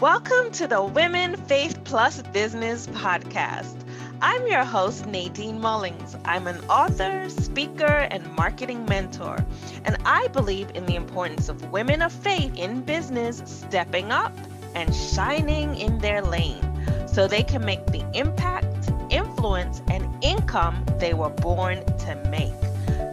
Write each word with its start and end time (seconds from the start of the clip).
Welcome 0.00 0.50
to 0.52 0.66
the 0.66 0.82
Women 0.82 1.36
Faith 1.36 1.78
Plus 1.84 2.22
Business 2.32 2.86
Podcast. 2.86 3.76
I'm 4.22 4.46
your 4.46 4.64
host, 4.64 5.04
Nadine 5.04 5.60
Mullings. 5.60 6.18
I'm 6.24 6.46
an 6.46 6.56
author, 6.70 7.28
speaker, 7.28 7.84
and 7.84 8.26
marketing 8.34 8.86
mentor, 8.86 9.44
and 9.84 9.98
I 10.06 10.28
believe 10.28 10.70
in 10.74 10.86
the 10.86 10.94
importance 10.94 11.50
of 11.50 11.70
women 11.70 12.00
of 12.00 12.12
faith 12.12 12.56
in 12.56 12.80
business 12.80 13.42
stepping 13.44 14.10
up 14.10 14.32
and 14.74 14.94
shining 14.96 15.76
in 15.76 15.98
their 15.98 16.22
lane 16.22 16.64
so 17.06 17.28
they 17.28 17.42
can 17.42 17.62
make 17.62 17.84
the 17.88 18.02
impact, 18.14 18.90
influence, 19.10 19.82
and 19.90 20.08
income 20.24 20.82
they 20.98 21.12
were 21.12 21.28
born 21.28 21.84
to 21.98 22.14
make. 22.30 22.69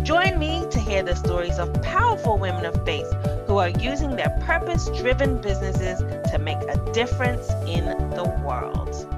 Join 0.08 0.40
me 0.40 0.66
to 0.72 0.80
hear 0.80 1.04
the 1.04 1.18
stories 1.18 1.60
of 1.60 1.82
powerful 1.82 2.38
women 2.38 2.64
of 2.64 2.86
faith 2.86 3.12
who 3.46 3.58
are 3.58 3.68
using 3.68 4.16
their 4.16 4.30
purpose 4.46 4.88
driven 5.02 5.42
businesses 5.42 6.00
to 6.32 6.40
make 6.40 6.60
a 6.70 6.78
difference 6.94 7.50
in 7.68 7.84
the 8.12 8.24
world. 8.42 9.17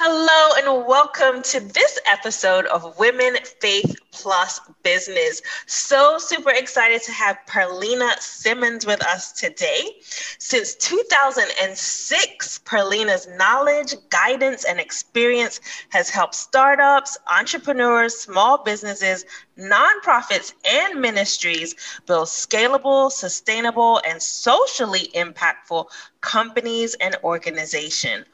Hello, 0.00 0.54
and 0.56 0.86
welcome 0.86 1.42
to 1.42 1.58
this 1.58 1.98
episode 2.08 2.66
of 2.66 2.96
Women 3.00 3.36
Faith 3.60 3.96
Plus 4.12 4.60
Business. 4.84 5.42
So 5.66 6.18
super 6.18 6.50
excited 6.50 7.02
to 7.02 7.10
have 7.10 7.36
Pearlina 7.48 8.16
Simmons 8.20 8.86
with 8.86 9.04
us 9.04 9.32
today. 9.32 9.96
Since 10.38 10.76
2006, 10.76 12.60
Pearlina's 12.60 13.26
knowledge, 13.36 13.96
guidance, 14.08 14.64
and 14.64 14.78
experience 14.78 15.60
has 15.88 16.08
helped 16.08 16.36
startups, 16.36 17.18
entrepreneurs, 17.28 18.14
small 18.16 18.62
businesses, 18.62 19.24
nonprofits, 19.58 20.52
and 20.64 21.00
ministries 21.00 21.74
build 22.06 22.28
scalable, 22.28 23.10
sustainable, 23.10 24.00
and 24.08 24.22
socially 24.22 25.10
impactful 25.16 25.86
companies 26.20 26.94
and 27.00 27.16
organizations. 27.24 28.26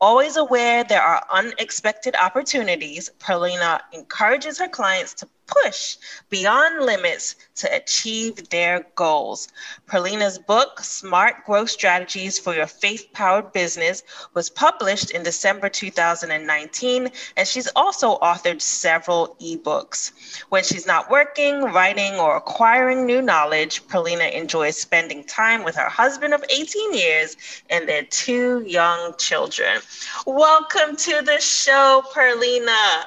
Always 0.00 0.38
aware 0.38 0.82
there 0.82 1.02
are 1.02 1.26
unexpected 1.30 2.16
opportunities, 2.16 3.10
Pearlina 3.18 3.80
encourages 3.92 4.58
her 4.58 4.68
clients 4.68 5.12
to 5.14 5.28
push 5.50 5.96
beyond 6.28 6.84
limits 6.84 7.34
to 7.56 7.74
achieve 7.74 8.48
their 8.50 8.86
goals. 8.94 9.48
Pearlina's 9.88 10.38
book, 10.38 10.80
Smart 10.80 11.44
Growth 11.44 11.70
Strategies 11.70 12.38
for 12.38 12.54
Your 12.54 12.66
Faith 12.66 13.08
Powered 13.12 13.52
Business, 13.52 14.02
was 14.34 14.48
published 14.48 15.10
in 15.10 15.22
December 15.22 15.68
2019, 15.68 17.10
and 17.36 17.48
she's 17.48 17.68
also 17.74 18.18
authored 18.18 18.60
several 18.60 19.36
ebooks. 19.40 20.12
When 20.48 20.62
she's 20.62 20.86
not 20.86 21.10
working, 21.10 21.62
writing, 21.62 22.14
or 22.14 22.36
acquiring 22.36 23.04
new 23.04 23.20
knowledge, 23.20 23.86
Pearlina 23.88 24.32
enjoys 24.32 24.76
spending 24.76 25.24
time 25.24 25.64
with 25.64 25.76
her 25.76 25.88
husband 25.88 26.34
of 26.34 26.44
18 26.48 26.94
years 26.94 27.36
and 27.68 27.88
their 27.88 28.04
two 28.04 28.62
young 28.66 29.14
children. 29.18 29.80
Welcome 30.26 30.96
to 30.96 31.22
the 31.22 31.40
show, 31.40 32.02
Pearlina 32.14 33.04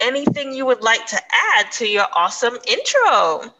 anything 0.00 0.54
you 0.54 0.66
would 0.66 0.82
like 0.82 1.06
to 1.06 1.20
add 1.56 1.70
to 1.72 1.86
your 1.86 2.06
awesome 2.14 2.56
intro? 2.66 3.54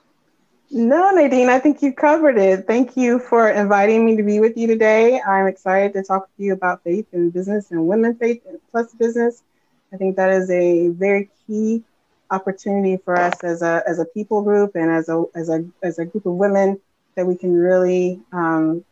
No, 0.71 1.11
Nadine, 1.11 1.49
I 1.49 1.59
think 1.59 1.83
you 1.83 1.93
covered 1.93 2.37
it. 2.37 2.67
Thank 2.67 2.97
you 2.97 3.19
for 3.19 3.49
inviting 3.49 4.05
me 4.05 4.17
to 4.17 4.23
be 4.23 4.39
with 4.39 4.57
you 4.57 4.67
today. 4.67 5.21
I'm 5.21 5.47
excited 5.47 5.95
to 5.95 6.03
talk 6.03 6.27
to 6.37 6.43
you 6.43 6.53
about 6.53 6.83
faith 6.85 7.07
and 7.13 7.33
business 7.33 7.71
and 7.71 7.87
women 7.87 8.17
faith 8.17 8.43
plus 8.71 8.93
business. 8.95 9.43
I 9.93 9.97
think 9.97 10.17
that 10.17 10.31
is 10.31 10.51
a 10.51 10.89
very 10.89 11.31
key 11.47 11.85
opportunity 12.31 12.99
for 13.03 13.17
us 13.17 13.43
as 13.43 13.63
a, 13.63 13.83
as 13.87 13.99
a 13.99 14.05
people 14.05 14.43
group 14.43 14.73
and 14.75 14.91
as 14.91 15.09
a, 15.09 15.25
as 15.35 15.49
a, 15.49 15.65
as 15.83 15.99
a 15.99 16.05
group 16.05 16.27
of 16.27 16.35
women 16.35 16.79
that 17.17 17.27
we 17.27 17.37
can 17.37 17.55
really, 17.55 18.21
um, 18.33 18.85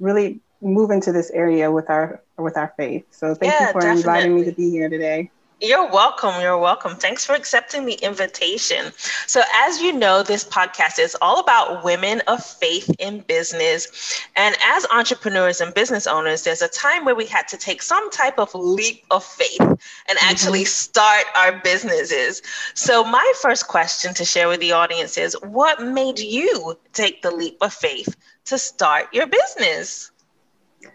really 0.00 0.40
move 0.60 0.90
into 0.90 1.12
this 1.12 1.30
area 1.30 1.70
with 1.70 1.88
our, 1.88 2.22
with 2.36 2.58
our 2.58 2.74
faith. 2.76 3.06
So 3.10 3.34
thank 3.34 3.54
yeah, 3.54 3.66
you 3.68 3.72
for 3.72 3.80
definitely. 3.80 4.00
inviting 4.00 4.34
me 4.34 4.44
to 4.44 4.52
be 4.52 4.70
here 4.70 4.90
today. 4.90 5.30
You're 5.64 5.88
welcome. 5.88 6.40
You're 6.40 6.58
welcome. 6.58 6.96
Thanks 6.96 7.24
for 7.24 7.34
accepting 7.34 7.84
the 7.84 7.94
invitation. 7.94 8.92
So, 9.28 9.42
as 9.54 9.80
you 9.80 9.92
know, 9.92 10.24
this 10.24 10.42
podcast 10.42 10.98
is 10.98 11.16
all 11.22 11.38
about 11.38 11.84
women 11.84 12.20
of 12.26 12.44
faith 12.44 12.92
in 12.98 13.20
business. 13.20 14.20
And 14.34 14.56
as 14.60 14.84
entrepreneurs 14.92 15.60
and 15.60 15.72
business 15.72 16.08
owners, 16.08 16.42
there's 16.42 16.62
a 16.62 16.68
time 16.68 17.04
where 17.04 17.14
we 17.14 17.26
had 17.26 17.46
to 17.46 17.56
take 17.56 17.80
some 17.80 18.10
type 18.10 18.40
of 18.40 18.52
leap 18.56 19.04
of 19.12 19.22
faith 19.22 19.60
and 19.60 20.18
actually 20.20 20.62
mm-hmm. 20.62 20.90
start 20.90 21.26
our 21.36 21.52
businesses. 21.62 22.42
So, 22.74 23.04
my 23.04 23.32
first 23.40 23.68
question 23.68 24.14
to 24.14 24.24
share 24.24 24.48
with 24.48 24.58
the 24.58 24.72
audience 24.72 25.16
is 25.16 25.36
what 25.42 25.80
made 25.80 26.18
you 26.18 26.76
take 26.92 27.22
the 27.22 27.30
leap 27.30 27.58
of 27.60 27.72
faith 27.72 28.16
to 28.46 28.58
start 28.58 29.14
your 29.14 29.28
business? 29.28 30.11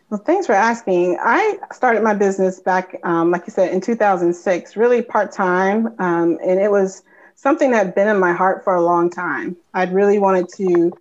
Well, 0.09 0.21
thanks 0.25 0.45
for 0.45 0.53
asking. 0.53 1.17
I 1.21 1.57
started 1.73 2.01
my 2.01 2.13
business 2.13 2.59
back, 2.59 2.97
um, 3.03 3.31
like 3.31 3.43
you 3.45 3.51
said, 3.51 3.73
in 3.73 3.81
2006, 3.81 4.77
really 4.77 5.01
part 5.01 5.31
time. 5.31 5.87
Um, 5.99 6.37
and 6.43 6.59
it 6.59 6.71
was 6.71 7.03
something 7.35 7.71
that 7.71 7.85
had 7.85 7.95
been 7.95 8.07
in 8.07 8.19
my 8.19 8.33
heart 8.33 8.63
for 8.63 8.75
a 8.75 8.81
long 8.81 9.09
time. 9.09 9.57
I'd 9.73 9.93
really 9.93 10.17
wanted 10.17 10.47
to 10.57 10.91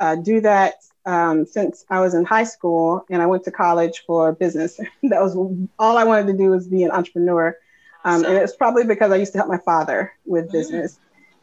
uh, 0.00 0.16
do 0.16 0.40
that 0.40 0.74
um, 1.06 1.46
since 1.46 1.84
I 1.88 2.00
was 2.00 2.14
in 2.14 2.24
high 2.24 2.44
school 2.44 3.06
and 3.08 3.22
I 3.22 3.26
went 3.26 3.44
to 3.44 3.52
college 3.52 4.02
for 4.06 4.32
business. 4.32 4.78
that 5.04 5.22
was 5.22 5.36
all 5.78 5.96
I 5.96 6.04
wanted 6.04 6.26
to 6.26 6.36
do 6.36 6.50
was 6.50 6.66
be 6.66 6.82
an 6.82 6.90
entrepreneur. 6.90 7.56
Um, 8.04 8.24
and 8.24 8.34
it's 8.34 8.54
probably 8.54 8.84
because 8.84 9.10
I 9.10 9.16
used 9.16 9.32
to 9.32 9.38
help 9.38 9.48
my 9.48 9.58
father 9.58 10.12
with 10.24 10.48
mm. 10.48 10.52
business. 10.52 10.98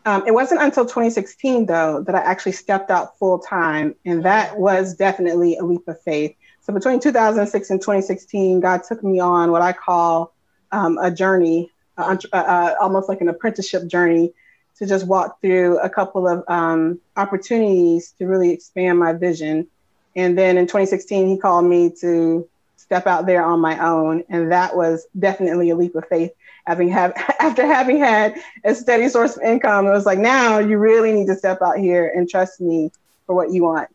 Um, 0.05 0.23
it 0.27 0.33
wasn't 0.33 0.61
until 0.61 0.83
2016, 0.83 1.65
though, 1.65 2.03
that 2.03 2.13
I 2.13 2.19
actually 2.19 2.51
stepped 2.51 2.91
out 2.91 3.17
full 3.17 3.39
time. 3.39 3.95
And 4.05 4.23
that 4.23 4.59
was 4.59 4.95
definitely 4.95 5.55
a 5.55 5.63
leap 5.63 5.87
of 5.87 6.01
faith 6.01 6.35
so 6.63 6.71
between 6.73 7.01
2006 7.01 7.69
and 7.69 7.81
2016, 7.81 8.61
God 8.61 8.83
took 8.87 9.03
me 9.03 9.19
on 9.19 9.51
what 9.51 9.61
I 9.61 9.73
call 9.73 10.33
um, 10.71 10.97
a 10.97 11.11
journey, 11.11 11.69
uh, 11.97 12.17
uh, 12.31 12.75
almost 12.79 13.09
like 13.09 13.19
an 13.19 13.27
apprenticeship 13.27 13.85
journey, 13.87 14.33
to 14.77 14.85
just 14.85 15.05
walk 15.05 15.41
through 15.41 15.77
a 15.79 15.89
couple 15.89 16.27
of 16.27 16.43
um, 16.47 17.01
opportunities 17.17 18.13
to 18.17 18.25
really 18.25 18.51
expand 18.51 18.97
my 18.97 19.11
vision. 19.11 19.67
And 20.15 20.37
then 20.37 20.57
in 20.57 20.65
2016, 20.65 21.27
He 21.27 21.37
called 21.37 21.65
me 21.65 21.91
to 21.99 22.47
step 22.77 23.07
out 23.07 23.25
there 23.25 23.43
on 23.43 23.59
my 23.59 23.85
own, 23.85 24.23
and 24.29 24.51
that 24.53 24.75
was 24.75 25.05
definitely 25.19 25.69
a 25.69 25.75
leap 25.75 25.95
of 25.95 26.07
faith. 26.07 26.31
Having 26.65 26.89
have 26.89 27.11
after 27.41 27.65
having 27.65 27.99
had 27.99 28.41
a 28.63 28.73
steady 28.73 29.09
source 29.09 29.35
of 29.35 29.43
income, 29.43 29.85
it 29.85 29.91
was 29.91 30.05
like 30.05 30.19
now 30.19 30.59
you 30.59 30.77
really 30.77 31.11
need 31.11 31.27
to 31.27 31.35
step 31.35 31.61
out 31.61 31.77
here 31.77 32.07
and 32.15 32.29
trust 32.29 32.61
me 32.61 32.89
for 33.25 33.35
what 33.35 33.51
you 33.51 33.63
want, 33.63 33.89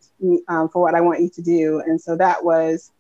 um, 0.49 0.69
for 0.69 0.83
what 0.83 0.95
I 0.95 1.01
want 1.01 1.21
you 1.21 1.31
to 1.31 1.43
do. 1.43 1.81
And 1.81 2.01
so 2.01 2.17
that 2.17 2.45
was 2.45 2.91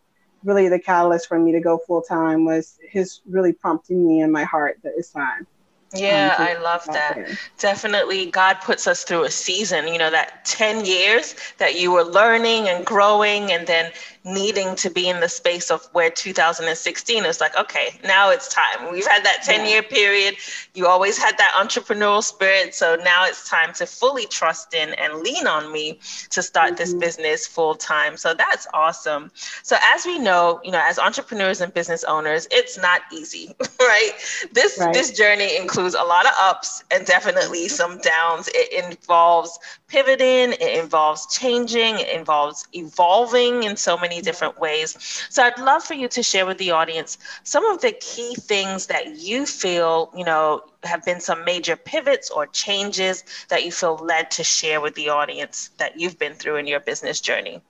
really 0.44 0.69
the 0.69 0.78
catalyst 0.78 1.28
for 1.28 1.39
me 1.39 1.53
to 1.53 1.61
go 1.61 1.78
full 1.78 2.03
time 2.03 2.44
was 2.44 2.78
his 2.89 3.21
really 3.28 3.53
prompting 3.53 4.06
me 4.06 4.21
in 4.21 4.31
my 4.31 4.44
heart 4.44 4.78
that 4.83 4.93
it's 4.97 5.11
time. 5.11 5.47
Yeah, 5.94 6.34
um, 6.38 6.47
I 6.47 6.61
love 6.61 6.84
that. 6.87 7.15
There. 7.17 7.38
Definitely, 7.59 8.27
God 8.27 8.59
puts 8.62 8.87
us 8.87 9.05
through 9.05 9.25
a 9.25 9.31
season, 9.31 9.88
you 9.88 9.99
know, 9.99 10.11
that 10.11 10.44
10 10.44 10.84
years 10.84 11.34
that 11.56 11.81
you 11.81 11.91
were 11.91 12.05
learning 12.05 12.69
and 12.69 12.84
growing, 12.84 13.50
and 13.53 13.67
then 13.67 13.91
needing 14.28 14.77
to 14.77 14.91
be 14.91 15.09
in 15.09 15.21
the 15.21 15.28
space 15.28 15.71
of 15.71 15.89
where 15.93 16.11
2016 16.11 17.25
is 17.25 17.41
like, 17.41 17.56
okay, 17.56 17.99
now 18.05 18.31
it's 18.31 18.53
time. 18.53 18.93
We've 18.93 19.06
had 19.06 19.25
that 19.25 19.43
10 19.43 19.66
year 19.66 19.83
period. 19.83 20.37
You 20.75 20.87
always 20.87 21.19
had 21.19 21.37
that 21.39 21.53
entrepreneurial 21.56 22.22
spirit. 22.22 22.75
So 22.75 22.97
now 22.97 23.25
it's 23.27 23.49
time 23.49 23.72
to 23.75 23.87
fully 23.87 24.27
trust 24.27 24.75
in 24.75 24.94
and 24.94 25.21
lean 25.21 25.47
on 25.47 25.72
me 25.72 26.00
to 26.31 26.43
start 26.43 26.69
mm-hmm. 26.69 26.77
this 26.77 26.94
business 26.94 27.47
full 27.47 27.75
time. 27.75 28.17
So 28.17 28.34
that's 28.34 28.67
awesome. 28.75 29.31
So 29.62 29.77
as 29.84 30.05
we 30.05 30.19
know, 30.19 30.61
you 30.62 30.71
know, 30.71 30.83
as 30.83 30.99
entrepreneurs 30.99 31.61
and 31.61 31.72
business 31.72 32.05
owners, 32.05 32.47
it's 32.50 32.78
not 32.78 33.03
easy, 33.12 33.55
right? 33.81 34.12
This 34.53 34.78
right. 34.78 34.93
this 34.93 35.12
journey 35.12 35.56
includes 35.56 35.94
a 35.94 36.03
lot 36.03 36.27
of 36.27 36.33
ups 36.38 36.84
and 36.91 37.06
definitely 37.06 37.69
some 37.69 37.99
downs. 38.00 38.49
It 38.55 38.84
involves 38.84 39.59
pivoting, 39.88 40.53
it 40.53 40.83
involves 40.83 41.27
changing, 41.34 41.99
it 41.99 42.09
involves 42.11 42.67
evolving 42.72 43.62
in 43.62 43.76
so 43.76 43.97
many 43.97 44.18
different 44.20 44.59
ways. 44.59 44.97
So 45.31 45.43
I'd 45.43 45.59
love 45.59 45.82
for 45.82 45.94
you 45.94 46.09
to 46.09 46.23
share 46.23 46.47
with 46.47 46.59
the 46.59 46.70
audience 46.70 47.19
some 47.44 47.65
of 47.67 47.81
the 47.81 47.93
key 47.93 48.35
things 48.35 48.87
that 48.87 49.19
you 49.19 49.47
feel, 49.47 50.12
you 50.17 50.25
know, 50.25 50.62
have 50.85 51.05
been 51.05 51.20
some 51.20 51.44
major 51.44 51.76
pivots 51.76 52.31
or 52.31 52.47
changes 52.47 53.25
that 53.49 53.65
you 53.65 53.73
feel 53.73 53.97
led 53.97 54.31
to 54.32 54.44
share 54.44 54.81
with 54.81 54.94
the 54.94 55.09
audience 55.09 55.70
that 55.79 55.99
you've 55.99 56.19
been 56.19 56.35
through 56.35 56.56
in 56.56 56.67
your 56.67 56.81
business 56.81 57.20
journey. 57.20 57.61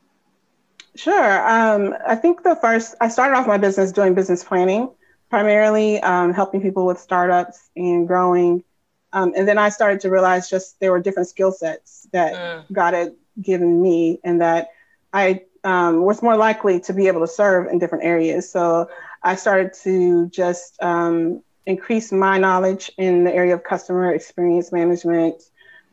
Sure. 0.95 1.49
Um, 1.49 1.95
I 2.07 2.17
think 2.17 2.43
the 2.43 2.57
first, 2.57 2.97
I 3.01 3.09
started 3.09 3.37
off 3.37 3.47
my 3.47 3.59
business 3.59 3.93
doing 3.93 4.15
business 4.15 4.43
planning, 4.43 4.91
primarily 5.31 6.01
um, 6.01 6.33
helping 6.33 6.61
people 6.61 6.87
with 6.87 6.99
startups 6.99 7.71
and 7.77 8.09
growing. 8.09 8.65
Um, 9.13 9.33
and 9.37 9.47
then 9.47 9.59
I 9.59 9.69
started 9.69 10.01
to 10.01 10.11
realize 10.11 10.51
just 10.51 10.81
there 10.81 10.91
were 10.91 11.01
different 11.01 11.29
skill 11.29 11.53
sets 11.53 12.09
that 12.13 12.35
mm. 12.35 12.73
God 12.73 12.95
had 12.95 13.15
given 13.41 13.81
me 13.81 14.19
and 14.25 14.41
that 14.41 14.71
I 15.13 15.45
um, 15.65 16.03
was 16.03 16.23
more 16.23 16.37
likely 16.37 16.81
to 16.81 16.93
be 16.93 17.09
able 17.09 17.21
to 17.21 17.29
serve 17.29 17.69
in 17.69 17.79
different 17.79 18.05
areas. 18.05 18.51
So 18.51 18.89
I 19.23 19.37
started 19.37 19.73
to 19.85 20.29
just 20.29 20.81
um, 20.83 21.43
increase 21.67 22.13
my 22.13 22.39
knowledge 22.39 22.91
in 22.97 23.25
the 23.25 23.35
area 23.35 23.55
of 23.55 23.65
customer 23.65 24.15
experience 24.15 24.73
management, 24.73 25.43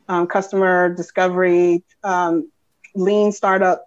um, 0.08 0.26
customer 0.26 0.94
discovery, 0.94 1.84
um, 2.02 2.50
lean 2.94 3.32
startup 3.32 3.86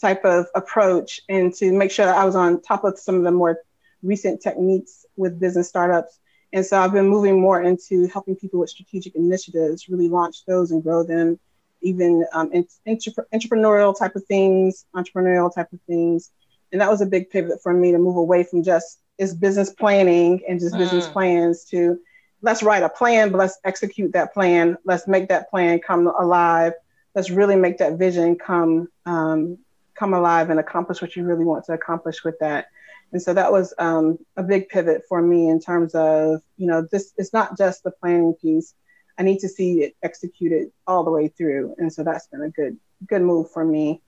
type 0.00 0.24
of 0.24 0.46
approach 0.54 1.20
and 1.28 1.54
to 1.54 1.72
make 1.72 1.90
sure 1.90 2.06
that 2.06 2.16
I 2.16 2.24
was 2.24 2.34
on 2.34 2.62
top 2.62 2.84
of 2.84 2.98
some 2.98 3.16
of 3.16 3.22
the 3.22 3.30
more 3.30 3.58
recent 4.02 4.40
techniques 4.40 5.04
with 5.16 5.38
business 5.38 5.68
startups. 5.68 6.18
And 6.52 6.64
so 6.64 6.80
I've 6.80 6.92
been 6.92 7.08
moving 7.08 7.40
more 7.40 7.62
into 7.62 8.08
helping 8.08 8.34
people 8.34 8.60
with 8.60 8.70
strategic 8.70 9.14
initiatives, 9.14 9.88
really 9.88 10.08
launch 10.08 10.44
those 10.46 10.70
and 10.70 10.82
grow 10.82 11.04
them, 11.04 11.38
even 11.82 12.24
um, 12.32 12.50
entrepreneurial 12.52 13.98
type 13.98 14.16
of 14.16 14.24
things, 14.24 14.86
entrepreneurial 14.94 15.52
type 15.54 15.72
of 15.72 15.80
things. 15.86 16.30
And 16.72 16.80
that 16.80 16.90
was 16.90 17.00
a 17.00 17.06
big 17.06 17.30
pivot 17.30 17.62
for 17.62 17.72
me 17.72 17.92
to 17.92 17.98
move 17.98 18.16
away 18.16 18.44
from 18.44 18.62
just 18.62 19.00
is 19.18 19.34
business 19.34 19.70
planning 19.70 20.40
and 20.48 20.58
just 20.58 20.74
mm. 20.74 20.78
business 20.78 21.06
plans 21.08 21.64
to 21.64 21.98
let's 22.42 22.62
write 22.62 22.82
a 22.82 22.88
plan, 22.88 23.30
but 23.30 23.38
let's 23.38 23.58
execute 23.64 24.12
that 24.12 24.32
plan. 24.32 24.76
Let's 24.84 25.06
make 25.06 25.28
that 25.28 25.50
plan 25.50 25.78
come 25.78 26.06
alive. 26.06 26.72
Let's 27.14 27.30
really 27.30 27.56
make 27.56 27.78
that 27.78 27.98
vision 27.98 28.36
come 28.36 28.88
um, 29.04 29.58
come 29.94 30.14
alive 30.14 30.48
and 30.48 30.58
accomplish 30.58 31.02
what 31.02 31.14
you 31.16 31.24
really 31.24 31.44
want 31.44 31.64
to 31.66 31.72
accomplish 31.72 32.24
with 32.24 32.38
that. 32.38 32.68
And 33.12 33.20
so 33.20 33.34
that 33.34 33.52
was 33.52 33.74
um, 33.78 34.18
a 34.36 34.42
big 34.42 34.68
pivot 34.68 35.02
for 35.08 35.20
me 35.20 35.48
in 35.48 35.60
terms 35.60 35.94
of, 35.94 36.40
you 36.56 36.66
know, 36.66 36.86
this 36.90 37.12
it's 37.16 37.32
not 37.32 37.58
just 37.58 37.82
the 37.82 37.90
planning 37.90 38.34
piece. 38.40 38.74
I 39.20 39.22
need 39.22 39.40
to 39.40 39.50
see 39.50 39.82
it 39.82 39.94
executed 40.02 40.72
all 40.86 41.04
the 41.04 41.10
way 41.10 41.28
through. 41.28 41.74
And 41.76 41.92
so 41.92 42.02
that's 42.02 42.26
been 42.28 42.40
a 42.40 42.48
good, 42.48 42.78
good 43.06 43.20
move 43.20 43.50
for 43.50 43.66
me 43.66 44.00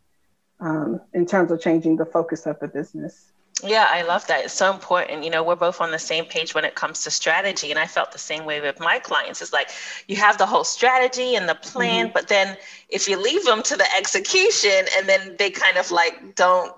um, 0.59 1.03
in 1.13 1.27
terms 1.27 1.53
of 1.53 1.61
changing 1.61 1.97
the 1.97 2.07
focus 2.07 2.47
of 2.47 2.59
the 2.61 2.69
business. 2.69 3.31
Yeah, 3.63 3.87
I 3.91 4.03
love 4.03 4.27
that. 4.29 4.47
It's 4.47 4.55
so 4.55 4.73
important. 4.73 5.23
You 5.23 5.29
know, 5.29 5.43
we're 5.43 5.55
both 5.55 5.83
on 5.83 5.91
the 5.91 5.99
same 5.99 6.25
page 6.25 6.55
when 6.55 6.65
it 6.65 6.77
comes 6.77 7.03
to 7.05 7.11
strategy. 7.11 7.71
And 7.71 7.79
I 7.79 7.87
felt 7.87 8.13
the 8.13 8.19
same 8.19 8.47
way 8.47 8.63
with 8.63 8.81
my 8.81 8.99
clients. 9.01 9.43
It's 9.43 9.53
like 9.53 9.69
you 10.09 10.17
have 10.17 10.39
the 10.39 10.47
whole 10.47 10.65
strategy 10.65 11.35
and 11.35 11.47
the 11.47 11.57
plan, 11.57 12.07
mm-hmm. 12.07 12.15
but 12.15 12.29
then 12.29 12.57
if 12.89 13.07
you 13.07 13.23
leave 13.23 13.45
them 13.45 13.63
to 13.65 13.77
the 13.77 13.87
execution 13.99 14.87
and 14.97 15.07
then 15.07 15.37
they 15.39 15.51
kind 15.51 15.77
of 15.77 15.91
like 15.91 16.35
don't 16.37 16.73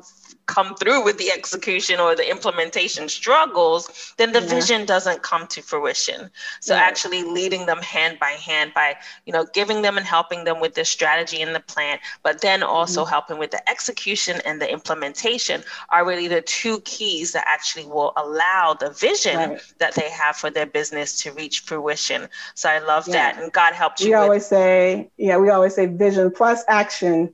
come 0.47 0.75
through 0.77 1.05
with 1.05 1.19
the 1.19 1.31
execution 1.31 2.01
or 2.01 2.15
the 2.15 2.29
implementation 2.29 3.09
struggles, 3.09 4.15
then 4.17 4.33
the 4.33 4.41
yeah. 4.41 4.49
vision 4.49 4.85
doesn't 4.85 5.23
come 5.23 5.47
to 5.49 5.63
fruition. 5.63 6.31
So 6.61 6.75
yeah. 6.75 6.81
actually 6.81 7.23
leading 7.23 7.67
them 7.67 7.79
hand 7.79 8.19
by 8.19 8.31
hand 8.31 8.73
by, 8.75 8.97
you 9.27 9.33
know, 9.33 9.47
giving 9.53 9.83
them 9.83 9.97
and 9.97 10.07
helping 10.07 10.45
them 10.45 10.61
with 10.61 10.75
the 10.75 10.85
strategy 10.85 11.43
and 11.43 11.55
the 11.55 11.61
plan, 11.61 11.99
but 12.23 12.41
then 12.41 12.63
also 12.63 13.03
mm-hmm. 13.03 13.11
helping 13.11 13.39
with 13.39 13.51
the 13.51 13.69
execution 13.71 14.41
and 14.45 14.61
the 14.61 14.71
implementation 14.71 15.63
are 15.91 16.07
really 16.07 16.29
the 16.29 16.43
two 16.43 16.81
keys 16.81 17.33
that 17.33 17.45
actually 17.47 17.87
will 17.87 18.13
allow 18.17 18.75
the 18.79 18.91
vision 18.91 19.37
right. 19.37 19.61
that 19.79 19.95
they 19.95 20.11
have 20.11 20.37
for 20.37 20.51
their 20.51 20.67
business 20.67 21.19
to 21.23 21.33
reach 21.33 21.61
fruition. 21.61 22.29
So 22.55 22.69
I 22.69 22.79
love 22.79 23.09
yeah. 23.09 23.15
that. 23.15 23.43
And 23.43 23.53
God 23.53 23.75
helped 23.75 24.01
you. 24.01 24.09
We 24.09 24.15
always 24.15 24.47
say, 24.47 25.11
yeah, 25.17 25.37
we 25.39 25.51
always 25.51 25.75
say 25.75 25.87
vision 25.87 26.31
plus 26.31 26.65
action 26.69 27.33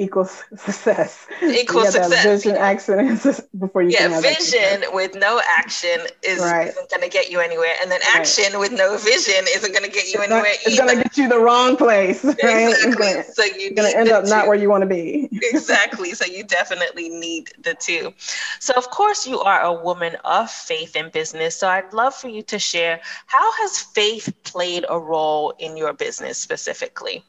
equals 0.00 0.42
success. 0.56 1.26
Equals 1.42 1.92
success. 1.92 2.24
Vision, 2.24 2.56
action 2.56 3.18
before 3.58 3.82
you. 3.82 3.90
Yeah, 3.90 4.20
vision 4.20 4.84
with 4.92 5.14
no 5.14 5.40
action 5.58 5.98
is, 6.22 6.40
right. 6.40 6.68
isn't 6.68 6.90
going 6.90 7.02
to 7.02 7.08
get 7.08 7.30
you 7.30 7.40
anywhere, 7.40 7.74
and 7.82 7.90
then 7.90 8.00
action 8.14 8.52
right. 8.52 8.60
with 8.60 8.72
no 8.72 8.96
vision 8.96 9.44
isn't 9.54 9.72
going 9.72 9.84
to 9.84 9.90
get 9.90 10.12
you 10.12 10.20
it's 10.22 10.30
anywhere. 10.30 10.42
Not, 10.42 10.66
it's 10.66 10.78
going 10.78 10.96
to 10.96 11.02
get 11.02 11.16
you 11.16 11.28
the 11.28 11.38
wrong 11.38 11.76
place. 11.76 12.24
Right? 12.42 12.68
Exactly. 12.70 12.94
Gonna, 12.94 13.24
so 13.24 13.44
you're 13.44 13.72
going 13.72 13.90
to 13.90 13.98
end 13.98 14.08
up 14.08 14.24
two. 14.24 14.30
not 14.30 14.46
where 14.46 14.56
you 14.56 14.70
want 14.70 14.82
to 14.82 14.86
be. 14.86 15.28
exactly. 15.32 16.12
So 16.12 16.24
you 16.24 16.42
definitely 16.42 17.10
need 17.10 17.50
the 17.62 17.74
two. 17.74 18.14
So 18.60 18.72
of 18.74 18.88
course 18.90 19.26
you 19.26 19.40
are 19.40 19.60
a 19.60 19.72
woman 19.72 20.16
of 20.24 20.50
faith 20.50 20.96
in 20.96 21.10
business. 21.10 21.56
So 21.56 21.68
I'd 21.68 21.92
love 21.92 22.14
for 22.14 22.28
you 22.28 22.42
to 22.44 22.58
share 22.58 23.00
how 23.26 23.52
has 23.52 23.78
faith 23.80 24.32
played 24.44 24.86
a 24.88 24.98
role 24.98 25.52
in 25.58 25.76
your 25.76 25.92
business 25.92 26.38
specifically 26.38 27.24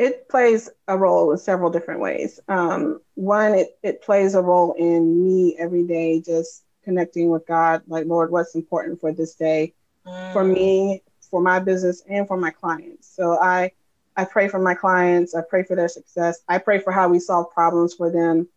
it 0.00 0.30
plays 0.30 0.70
a 0.88 0.96
role 0.96 1.30
in 1.30 1.36
several 1.36 1.68
different 1.68 2.00
ways. 2.00 2.40
Um, 2.48 3.02
one, 3.16 3.54
it, 3.54 3.78
it 3.82 4.00
plays 4.00 4.34
a 4.34 4.40
role 4.40 4.72
in 4.72 5.22
me 5.22 5.56
every 5.58 5.84
day, 5.84 6.22
just 6.22 6.64
connecting 6.82 7.28
with 7.28 7.46
God, 7.46 7.82
like, 7.86 8.06
Lord, 8.06 8.30
what's 8.30 8.54
important 8.54 8.98
for 8.98 9.12
this 9.12 9.34
day, 9.34 9.74
mm. 10.06 10.32
for 10.32 10.42
me, 10.42 11.02
for 11.30 11.42
my 11.42 11.58
business, 11.58 12.02
and 12.08 12.26
for 12.26 12.38
my 12.38 12.48
clients. 12.48 13.14
So 13.14 13.38
I, 13.38 13.72
I 14.16 14.24
pray 14.24 14.48
for 14.48 14.58
my 14.58 14.72
clients. 14.74 15.34
I 15.34 15.42
pray 15.42 15.64
for 15.64 15.76
their 15.76 15.88
success. 15.88 16.40
I 16.48 16.56
pray 16.56 16.78
for 16.78 16.92
how 16.92 17.10
we 17.10 17.20
solve 17.20 17.50
problems 17.52 17.92
for 17.92 18.10
them. 18.10 18.48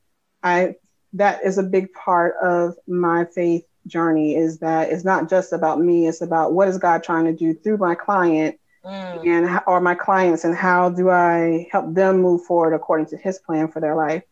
I 0.43 0.75
that 1.11 1.43
is 1.43 1.57
a 1.57 1.63
big 1.63 1.91
part 1.91 2.35
of 2.41 2.75
my 2.87 3.25
faith 3.25 3.65
journey. 3.85 4.37
Is 4.37 4.59
that 4.59 4.91
it's 4.91 5.03
not 5.03 5.29
just 5.29 5.51
about 5.51 5.81
me. 5.81 6.07
It's 6.07 6.21
about 6.21 6.53
what 6.53 6.69
is 6.69 6.77
God 6.77 7.03
trying 7.03 7.25
to 7.25 7.33
do 7.33 7.53
through 7.53 7.77
my 7.77 7.95
client 7.95 8.57
mm. 8.85 9.27
and 9.27 9.61
or 9.67 9.79
my 9.79 9.95
clients 9.95 10.43
and 10.43 10.55
how 10.55 10.89
do 10.89 11.09
I 11.09 11.67
help 11.71 11.93
them 11.93 12.21
move 12.21 12.43
forward 12.43 12.73
according 12.73 13.07
to 13.07 13.17
his 13.17 13.39
plan 13.39 13.67
for 13.67 13.79
their 13.79 13.95
life. 13.95 14.23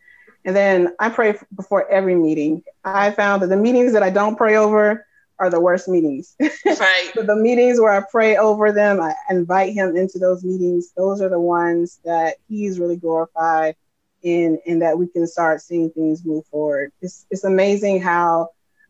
And 0.44 0.56
then 0.56 0.96
I 1.00 1.10
pray 1.10 1.36
before 1.56 1.88
every 1.90 2.16
meeting. 2.16 2.64
I 2.84 3.12
found 3.12 3.44
that 3.44 3.48
the 3.48 3.58
meetings 3.58 3.94
that 3.94 4.04
I 4.04 4.10
don't 4.10 4.38
pray 4.38 4.56
over 4.56 5.06
are 5.38 5.50
the 5.50 5.60
worst 5.60 5.88
meetings. 5.88 6.36
Right. 6.66 7.12
so 7.14 7.24
the 7.24 7.36
meetings 7.36 7.80
where 7.80 7.92
I 7.92 8.04
pray 8.10 8.38
over 8.38 8.72
them, 8.72 9.02
I 9.02 9.14
invite 9.30 9.74
him 9.74 9.96
into 9.98 10.20
those 10.20 10.44
meetings. 10.44 10.92
Those 10.96 11.22
are 11.22 11.30
the 11.30 11.40
ones 11.40 12.00
that 12.06 12.38
he's 12.48 12.80
really 12.80 12.96
glorified 12.96 13.76
in, 14.24 14.60
and 14.66 14.82
that 14.82 14.98
we 14.98 15.08
can 15.08 15.28
start 15.28 15.62
seeing 15.62 15.90
things 15.92 16.26
move 16.26 16.46
forward. 16.48 16.92
It's 17.02 17.26
it's 17.30 17.44
amazing 17.44 18.02
how 18.02 18.50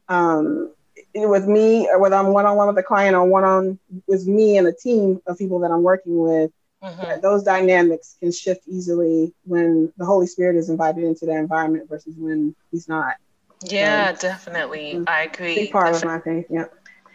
um, 0.09 0.73
with 1.15 1.48
me 1.48 1.88
or 1.89 2.00
whether 2.00 2.15
I'm 2.15 2.27
one 2.27 2.45
on 2.45 2.56
one 2.56 2.68
with 2.68 2.77
um, 2.77 2.80
a 2.80 2.83
client 2.83 3.15
or 3.15 3.25
one 3.25 3.44
on 3.44 3.80
with 4.07 4.27
me 4.27 4.57
and 4.57 4.68
a 4.68 4.74
team 4.74 5.21
of 5.25 5.38
people 5.38 5.59
that 5.59 5.71
I'm 5.71 5.83
working 5.83 6.18
with, 6.18 6.51
mm-hmm. 6.83 7.21
those 7.21 7.44
dynamics 7.44 8.18
can 8.19 8.31
shift 8.31 8.68
easily 8.68 9.33
when 9.44 9.92
the 9.98 10.06
Holy 10.06 10.27
Spirit 10.27 10.56
is 10.56 10.69
invited 10.69 11.03
into 11.03 11.25
that 11.25 11.38
environment 11.38 11.89
versus 11.89 12.15
when 12.18 12.56
he's 12.71 12.88
not. 12.88 13.15
Yeah, 13.63 14.13
so, 14.15 14.21
definitely. 14.21 14.94
Mm-hmm. 14.94 15.03
I 15.07 15.24
agree. 15.24 15.56
Big 15.56 15.71
part 15.71 15.95
of 15.95 16.03
my 16.03 16.19
faith. 16.19 16.45
Yeah. 16.50 16.65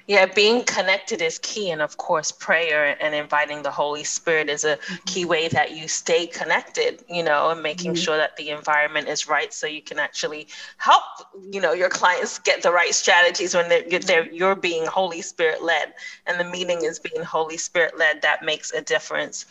Yeah, 0.06 0.26
being 0.26 0.62
connected 0.64 1.20
is 1.20 1.38
key. 1.40 1.70
And 1.70 1.82
of 1.82 1.96
course, 1.96 2.30
prayer 2.30 2.96
and 3.02 3.14
inviting 3.14 3.62
the 3.62 3.70
Holy 3.70 4.04
Spirit 4.04 4.48
is 4.48 4.64
a 4.64 4.76
mm-hmm. 4.76 4.94
key 5.06 5.24
way 5.24 5.48
that 5.48 5.72
you 5.72 5.88
stay 5.88 6.26
connected, 6.26 7.02
you 7.08 7.24
know, 7.24 7.50
and 7.50 7.62
making 7.62 7.94
mm-hmm. 7.94 8.02
sure 8.02 8.16
that 8.16 8.36
the 8.36 8.50
environment 8.50 9.08
is 9.08 9.26
right 9.28 9.52
so 9.52 9.66
you 9.66 9.82
can 9.82 9.98
actually 9.98 10.46
help, 10.76 11.02
you 11.50 11.60
know, 11.60 11.72
your 11.72 11.88
clients 11.88 12.38
get 12.38 12.62
the 12.62 12.70
right 12.70 12.94
strategies 12.94 13.54
when 13.54 13.68
they're, 13.68 14.00
they're 14.00 14.32
you're 14.32 14.54
being 14.54 14.86
Holy 14.86 15.22
Spirit 15.22 15.62
led 15.62 15.92
and 16.26 16.38
the 16.38 16.44
meeting 16.44 16.84
is 16.84 17.00
being 17.00 17.24
Holy 17.24 17.56
Spirit 17.56 17.98
led. 17.98 18.22
That 18.22 18.44
makes 18.44 18.70
a 18.72 18.82
difference. 18.82 19.44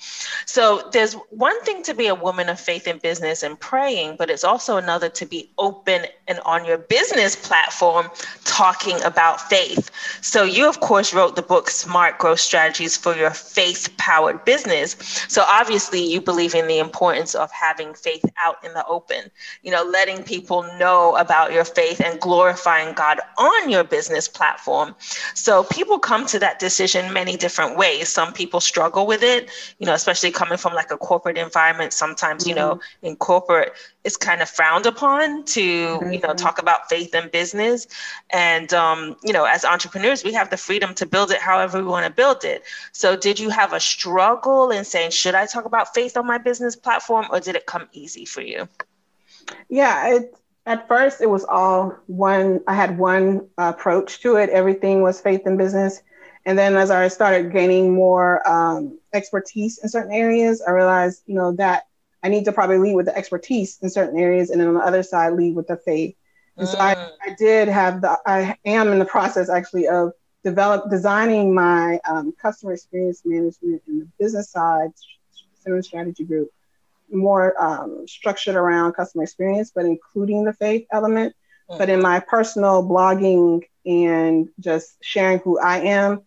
So 0.46 0.90
there's 0.94 1.13
one 1.31 1.62
thing 1.63 1.84
to 1.84 1.94
be 1.94 2.07
a 2.07 2.16
woman 2.16 2.48
of 2.48 2.60
faith 2.60 2.88
in 2.88 3.00
business 3.00 3.44
and 3.44 3.60
praying, 3.60 4.16
but 4.18 4.30
it's 4.30 4.46
also 4.46 4.78
another 4.78 5.10
to 5.10 5.25
be 5.25 5.50
open 5.57 6.06
and 6.28 6.40
on 6.45 6.64
your 6.64 6.78
business 6.78 7.35
platform 7.35 8.09
talking 8.45 9.02
about 9.04 9.42
faith. 9.50 9.92
So 10.21 10.44
you, 10.45 10.68
of 10.68 10.80
course, 10.80 11.14
wrote 11.14 11.35
the 11.35 11.42
book 11.42 11.69
Smart 11.69 12.18
Growth 12.18 12.40
Strategies 12.40 12.95
for 12.95 13.16
Your 13.16 13.31
Faith 13.31 13.90
Powered 13.97 14.45
Business. 14.45 14.95
So 15.28 15.44
obviously, 15.47 16.06
you 16.06 16.21
believe 16.21 16.56
in 16.56 16.68
the 16.68 16.80
importance 16.80 17.35
of 17.35 17.52
having 17.52 17.94
faith 17.94 18.23
out 18.44 18.64
in 18.64 18.73
the 18.73 18.85
open, 18.85 19.31
you 19.64 19.71
know, 19.71 19.83
letting 19.83 20.23
people 20.23 20.64
know 20.78 21.16
about 21.18 21.52
your 21.52 21.66
faith 21.66 21.99
and 21.99 22.19
glorifying 22.19 22.94
God 22.94 23.19
on 23.37 23.69
your 23.69 23.83
business 23.83 24.28
platform. 24.28 24.95
So 25.33 25.64
people 25.66 25.99
come 25.99 26.25
to 26.28 26.40
that 26.40 26.59
decision 26.59 27.14
many 27.14 27.37
different 27.37 27.78
ways. 27.78 28.09
Some 28.09 28.33
people 28.33 28.59
struggle 28.59 29.06
with 29.06 29.23
it, 29.23 29.49
you 29.80 29.85
know, 29.85 29.94
especially 29.94 30.31
coming 30.31 30.57
from 30.57 30.73
like 30.73 30.92
a 30.92 30.97
corporate 30.97 31.37
environment. 31.37 31.94
Sometimes, 31.94 32.44
mm-hmm. 32.44 32.49
you 32.49 32.56
know, 32.56 32.75
mm-hmm. 32.75 33.07
in 33.07 33.16
corporate, 33.16 33.73
it's 34.06 34.18
kind 34.18 34.42
of 34.44 34.50
frowned 34.50 34.85
upon 34.85 35.44
to, 35.45 35.62
mm-hmm. 35.62 36.14
you 36.14 36.19
know, 36.19 36.30
mm-hmm. 36.30 36.38
talk 36.38 36.62
about 36.62 36.88
faith 36.88 37.16
and 37.16 37.31
business. 37.31 37.88
And, 38.30 38.71
um, 38.71 39.16
you 39.24 39.33
know, 39.33 39.45
as 39.45 39.66
entrepreneurs, 39.66 40.24
we 40.24 40.31
have 40.33 40.52
the 40.52 40.57
freedom 40.57 40.94
to 40.95 41.07
build 41.07 41.31
it 41.31 41.40
however 41.40 41.80
we 41.80 41.88
want 41.88 42.06
to 42.06 42.12
build 42.12 42.45
it. 42.45 42.64
So, 42.92 43.18
did 43.18 43.40
you 43.40 43.50
have 43.50 43.74
a 43.74 43.80
struggle 43.80 44.69
in 44.69 44.85
saying, 44.85 45.09
should 45.09 45.33
I 45.33 45.47
talk 45.47 45.66
about 45.66 45.95
faith 45.95 46.16
on 46.18 46.28
my 46.28 46.38
business 46.38 46.76
platform, 46.76 47.26
or 47.31 47.40
did 47.40 47.56
it 47.56 47.66
come 47.66 47.90
easy 47.94 48.26
for 48.26 48.42
you? 48.42 48.69
Yeah, 49.69 50.16
it, 50.16 50.35
at 50.68 50.88
first 50.88 51.19
it 51.19 51.30
was 51.30 51.44
all 51.44 51.97
one. 52.06 52.62
I 52.68 52.76
had 52.76 53.00
one 53.00 53.50
approach 53.57 54.21
to 54.21 54.35
it. 54.35 54.52
Everything 54.52 55.02
was 55.02 55.19
faith 55.19 55.42
and 55.45 55.57
business. 55.57 56.02
And 56.45 56.59
then 56.59 56.76
as 56.76 56.92
I 56.92 57.07
started 57.07 57.52
gaining 57.52 57.95
more 57.95 58.47
um, 58.47 59.00
expertise 59.14 59.80
in 59.80 59.90
certain 59.90 60.14
areas, 60.14 60.62
I 60.62 60.71
realized, 60.71 61.24
you 61.26 61.33
know, 61.33 61.54
that 61.54 61.88
I 62.26 62.28
need 62.28 62.46
to 62.46 62.52
probably 62.52 62.80
lead 62.80 62.96
with 62.96 63.06
the 63.06 63.16
expertise 63.16 63.78
in 63.84 63.90
certain 63.92 64.20
areas, 64.20 64.50
and 64.50 64.60
then 64.60 64.68
on 64.68 64.74
the 64.74 64.80
other 64.80 65.04
side, 65.04 65.34
lead 65.34 65.56
with 65.56 65.68
the 65.68 65.78
faith. 65.78 66.16
And 66.58 66.68
mm. 66.68 66.72
so 66.72 66.80
I, 66.80 66.96
mm. 66.96 67.10
I 67.24 67.36
did 67.38 67.68
have 67.68 68.02
the, 68.02 68.18
I 68.26 68.58
am 68.66 68.92
in 68.92 68.98
the 68.98 69.06
process 69.06 69.48
actually 69.48 69.88
of 69.88 70.12
develop 70.44 70.90
designing 70.90 71.54
my 71.54 72.00
um, 72.10 72.34
customer 72.42 72.74
experience 72.74 73.22
management 73.26 73.84
and 73.86 74.02
the 74.02 74.08
business 74.18 74.50
side 74.50 74.90
center 75.60 75.84
strategy 75.84 76.24
group 76.24 76.50
more 77.12 77.54
um, 77.62 78.08
structured 78.08 78.56
around 78.56 78.94
customer 78.94 79.24
experience, 79.24 79.72
but 79.74 79.86
including 79.86 80.46
the 80.46 80.54
faith 80.54 80.88
element. 80.92 81.36
Mm-hmm. 81.70 81.78
But 81.78 81.90
in 81.90 82.02
my 82.02 82.22
personal 82.22 82.84
blogging 82.84 83.62
and 83.86 84.50
just 84.60 84.98
sharing 85.02 85.40
who 85.40 85.60
I 85.60 85.78
am, 85.82 86.22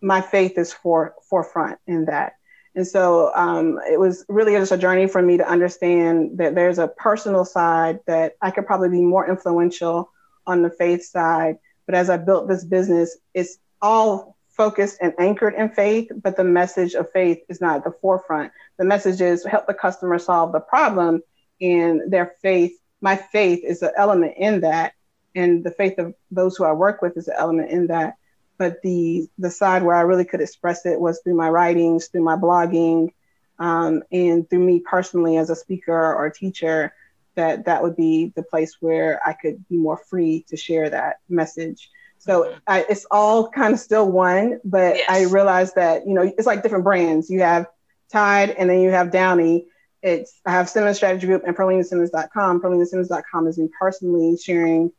my 0.00 0.22
faith 0.22 0.58
is 0.58 0.72
for 0.72 1.14
forefront 1.30 1.78
in 1.86 2.06
that. 2.06 2.32
And 2.76 2.86
so 2.86 3.34
um, 3.34 3.80
it 3.90 3.98
was 3.98 4.26
really 4.28 4.52
just 4.52 4.70
a 4.70 4.76
journey 4.76 5.06
for 5.08 5.22
me 5.22 5.38
to 5.38 5.48
understand 5.48 6.36
that 6.36 6.54
there's 6.54 6.78
a 6.78 6.88
personal 6.88 7.46
side 7.46 8.00
that 8.06 8.36
I 8.42 8.50
could 8.50 8.66
probably 8.66 8.90
be 8.90 9.00
more 9.00 9.26
influential 9.28 10.12
on 10.46 10.60
the 10.60 10.68
faith 10.68 11.02
side. 11.02 11.56
But 11.86 11.94
as 11.94 12.10
I 12.10 12.18
built 12.18 12.48
this 12.48 12.64
business, 12.64 13.16
it's 13.32 13.58
all 13.80 14.36
focused 14.48 14.98
and 15.00 15.14
anchored 15.18 15.54
in 15.54 15.70
faith, 15.70 16.10
but 16.22 16.36
the 16.36 16.44
message 16.44 16.92
of 16.94 17.10
faith 17.12 17.38
is 17.48 17.62
not 17.62 17.76
at 17.78 17.84
the 17.84 17.94
forefront. 18.00 18.52
The 18.78 18.84
message 18.84 19.22
is 19.22 19.44
help 19.44 19.66
the 19.66 19.74
customer 19.74 20.18
solve 20.18 20.52
the 20.52 20.60
problem, 20.60 21.22
and 21.60 22.12
their 22.12 22.34
faith, 22.42 22.72
my 23.00 23.16
faith 23.16 23.64
is 23.64 23.82
an 23.82 23.92
element 23.96 24.34
in 24.36 24.60
that, 24.60 24.92
and 25.34 25.64
the 25.64 25.70
faith 25.70 25.98
of 25.98 26.14
those 26.30 26.56
who 26.56 26.64
I 26.64 26.72
work 26.72 27.00
with 27.00 27.16
is 27.16 27.28
an 27.28 27.36
element 27.38 27.70
in 27.70 27.86
that 27.88 28.16
but 28.58 28.82
the 28.82 29.28
the 29.38 29.50
side 29.50 29.82
where 29.82 29.96
I 29.96 30.02
really 30.02 30.24
could 30.24 30.40
express 30.40 30.86
it 30.86 31.00
was 31.00 31.20
through 31.22 31.34
my 31.34 31.48
writings, 31.48 32.08
through 32.08 32.24
my 32.24 32.36
blogging, 32.36 33.12
um, 33.58 34.02
and 34.12 34.48
through 34.48 34.64
me 34.64 34.80
personally 34.80 35.36
as 35.36 35.50
a 35.50 35.56
speaker 35.56 35.92
or 35.92 36.26
a 36.26 36.32
teacher. 36.32 36.92
That 37.34 37.66
that 37.66 37.82
would 37.82 37.96
be 37.96 38.32
the 38.34 38.42
place 38.42 38.78
where 38.80 39.20
I 39.26 39.34
could 39.34 39.68
be 39.68 39.76
more 39.76 39.98
free 39.98 40.46
to 40.48 40.56
share 40.56 40.88
that 40.88 41.16
message. 41.28 41.90
So 42.18 42.44
mm-hmm. 42.44 42.58
I, 42.66 42.86
it's 42.88 43.06
all 43.10 43.50
kind 43.50 43.74
of 43.74 43.80
still 43.80 44.10
one, 44.10 44.60
but 44.64 44.96
yes. 44.96 45.06
I 45.08 45.22
realized 45.24 45.74
that 45.74 46.06
you 46.06 46.14
know 46.14 46.22
it's 46.22 46.46
like 46.46 46.62
different 46.62 46.84
brands. 46.84 47.28
You 47.28 47.40
have 47.40 47.66
Tide, 48.10 48.50
and 48.50 48.70
then 48.70 48.80
you 48.80 48.90
have 48.90 49.10
Downy. 49.10 49.66
It's 50.02 50.40
I 50.46 50.52
have 50.52 50.68
Simmons 50.68 50.96
Strategy 50.96 51.26
Group 51.26 51.42
and 51.46 51.56
PearlinaSimmons.com. 51.56 52.60
PearlinaSimmons.com 52.60 53.46
is 53.48 53.58
me 53.58 53.68
personally 53.78 54.36
sharing 54.36 54.92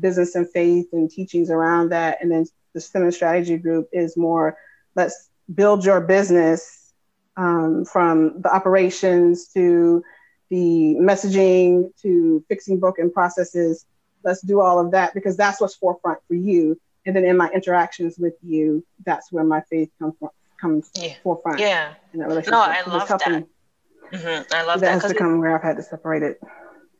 business 0.00 0.34
and 0.34 0.48
faith 0.50 0.86
and 0.92 1.10
teachings 1.10 1.50
around 1.50 1.90
that, 1.90 2.18
and 2.20 2.30
then 2.30 2.46
the 2.84 2.88
Simmons 2.88 3.16
Strategy 3.16 3.56
Group 3.56 3.88
is 3.92 4.16
more 4.16 4.56
let's 4.94 5.28
build 5.54 5.84
your 5.84 6.00
business 6.00 6.92
um, 7.36 7.84
from 7.84 8.40
the 8.42 8.54
operations 8.54 9.48
to 9.54 10.02
the 10.50 10.96
messaging 10.98 11.90
to 12.02 12.44
fixing 12.48 12.78
broken 12.78 13.10
processes. 13.10 13.86
Let's 14.24 14.42
do 14.42 14.60
all 14.60 14.78
of 14.78 14.90
that 14.92 15.14
because 15.14 15.36
that's 15.36 15.60
what's 15.60 15.74
forefront 15.74 16.18
for 16.26 16.34
you. 16.34 16.80
And 17.06 17.14
then 17.14 17.24
in 17.24 17.36
my 17.36 17.48
interactions 17.50 18.18
with 18.18 18.34
you, 18.42 18.84
that's 19.06 19.30
where 19.32 19.44
my 19.44 19.62
faith 19.70 19.90
comes 19.98 20.14
from, 20.18 20.30
comes 20.60 20.90
yeah. 20.94 21.14
forefront. 21.22 21.60
Yeah. 21.60 21.94
In 22.12 22.20
that 22.20 22.28
relationship. 22.28 22.52
No, 22.52 22.60
I 22.60 22.82
love 22.86 23.08
that. 23.08 23.20
Mm-hmm. 23.20 24.54
I 24.54 24.62
love 24.64 24.80
that. 24.80 24.94
That 24.94 25.02
has 25.02 25.12
become 25.12 25.38
where 25.38 25.54
I've 25.54 25.62
had 25.62 25.76
to 25.76 25.82
separate 25.82 26.22
it. 26.22 26.40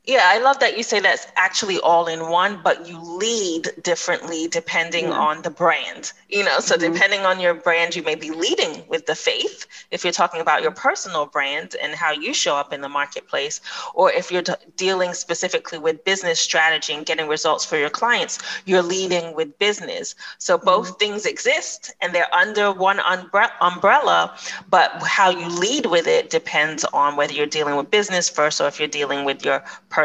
Yeah, 0.09 0.23
I 0.25 0.39
love 0.39 0.59
that 0.61 0.79
you 0.79 0.83
say 0.83 1.01
that's 1.01 1.27
actually 1.37 1.79
all 1.81 2.07
in 2.07 2.31
one, 2.31 2.63
but 2.65 2.89
you 2.89 2.99
lead 2.99 3.69
differently 3.83 4.49
depending 4.49 5.09
yeah. 5.09 5.13
on 5.13 5.43
the 5.43 5.51
brand. 5.51 6.15
You 6.31 6.45
know, 6.45 6.61
so 6.61 6.77
mm-hmm. 6.77 6.95
depending 6.95 7.21
on 7.27 7.39
your 7.41 7.53
brand, 7.53 7.95
you 7.95 8.03
may 8.03 8.15
be 8.15 8.31
leading 8.31 8.89
with 8.89 9.05
the 9.05 9.15
faith 9.15 9.67
if 9.91 10.05
you're 10.05 10.13
talking 10.15 10.41
about 10.41 10.63
your 10.63 10.71
personal 10.71 11.27
brand 11.27 11.77
and 11.83 11.93
how 11.93 12.11
you 12.11 12.33
show 12.33 12.57
up 12.57 12.73
in 12.73 12.81
the 12.81 12.89
marketplace, 12.89 13.61
or 13.93 14.11
if 14.11 14.31
you're 14.31 14.45
dealing 14.77 15.13
specifically 15.13 15.79
with 15.79 16.03
business 16.07 16.41
strategy 16.41 16.95
and 16.95 17.05
getting 17.05 17.29
results 17.29 17.67
for 17.67 17.77
your 17.77 17.91
clients, 17.91 18.39
you're 18.65 18.81
leading 18.81 19.35
with 19.35 19.59
business. 19.59 20.15
So 20.39 20.57
both 20.57 20.87
mm-hmm. 20.87 20.97
things 21.01 21.27
exist 21.27 21.93
and 22.01 22.15
they're 22.15 22.35
under 22.35 22.73
one 22.73 22.97
umbre- 23.01 23.53
umbrella, 23.61 24.35
but 24.71 24.91
how 25.03 25.29
you 25.29 25.49
lead 25.49 25.85
with 25.85 26.07
it 26.07 26.31
depends 26.31 26.85
on 26.95 27.15
whether 27.17 27.35
you're 27.35 27.45
dealing 27.45 27.77
with 27.77 27.91
business 27.91 28.31
first 28.31 28.59
or 28.63 28.69
if 28.69 28.79
you're 28.79 28.89
dealing 28.89 29.27
with 29.27 29.45
your 29.45 29.59
personal 29.91 29.98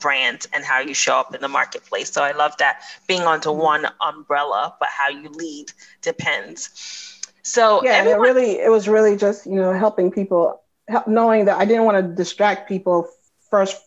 brand 0.00 0.46
and 0.52 0.64
how 0.64 0.80
you 0.80 0.94
show 0.94 1.16
up 1.16 1.34
in 1.34 1.40
the 1.40 1.48
marketplace. 1.48 2.10
So 2.10 2.22
I 2.22 2.32
love 2.32 2.56
that 2.58 2.82
being 3.06 3.22
under 3.22 3.50
mm-hmm. 3.50 3.60
one 3.60 3.86
umbrella, 4.00 4.74
but 4.78 4.88
how 4.90 5.08
you 5.08 5.28
lead 5.30 5.72
depends. 6.02 7.20
So 7.42 7.84
yeah, 7.84 7.92
everyone- 7.92 8.18
it 8.18 8.22
really 8.22 8.50
it 8.60 8.70
was 8.70 8.88
really 8.88 9.16
just 9.16 9.46
you 9.46 9.56
know 9.56 9.72
helping 9.72 10.10
people, 10.10 10.62
help, 10.88 11.06
knowing 11.06 11.44
that 11.46 11.58
I 11.58 11.64
didn't 11.64 11.84
want 11.84 11.96
to 11.98 12.14
distract 12.14 12.68
people 12.68 13.08
first 13.50 13.80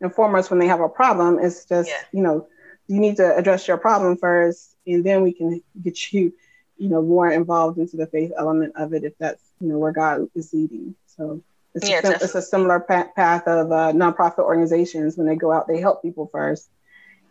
and 0.00 0.14
foremost 0.14 0.50
when 0.50 0.58
they 0.58 0.68
have 0.68 0.80
a 0.80 0.88
problem. 0.88 1.38
It's 1.38 1.64
just 1.64 1.88
yeah. 1.88 2.02
you 2.12 2.22
know 2.22 2.46
you 2.86 3.00
need 3.00 3.16
to 3.16 3.36
address 3.36 3.68
your 3.68 3.78
problem 3.78 4.16
first, 4.16 4.76
and 4.86 5.04
then 5.04 5.22
we 5.22 5.32
can 5.32 5.62
get 5.82 6.12
you 6.12 6.32
you 6.78 6.88
know 6.88 7.02
more 7.02 7.30
involved 7.30 7.78
into 7.78 7.96
the 7.96 8.06
faith 8.06 8.32
element 8.36 8.74
of 8.76 8.94
it 8.94 9.04
if 9.04 9.16
that's 9.18 9.42
you 9.60 9.68
know 9.68 9.78
where 9.78 9.92
God 9.92 10.28
is 10.34 10.52
leading. 10.52 10.94
So 11.06 11.42
it's, 11.74 11.88
yeah, 11.88 12.00
a, 12.04 12.10
it's 12.12 12.34
a 12.34 12.42
similar 12.42 12.80
path 12.80 13.46
of 13.46 13.70
uh, 13.70 13.92
nonprofit 13.92 14.40
organizations. 14.40 15.16
When 15.16 15.26
they 15.26 15.36
go 15.36 15.52
out, 15.52 15.68
they 15.68 15.80
help 15.80 16.02
people 16.02 16.28
first, 16.32 16.68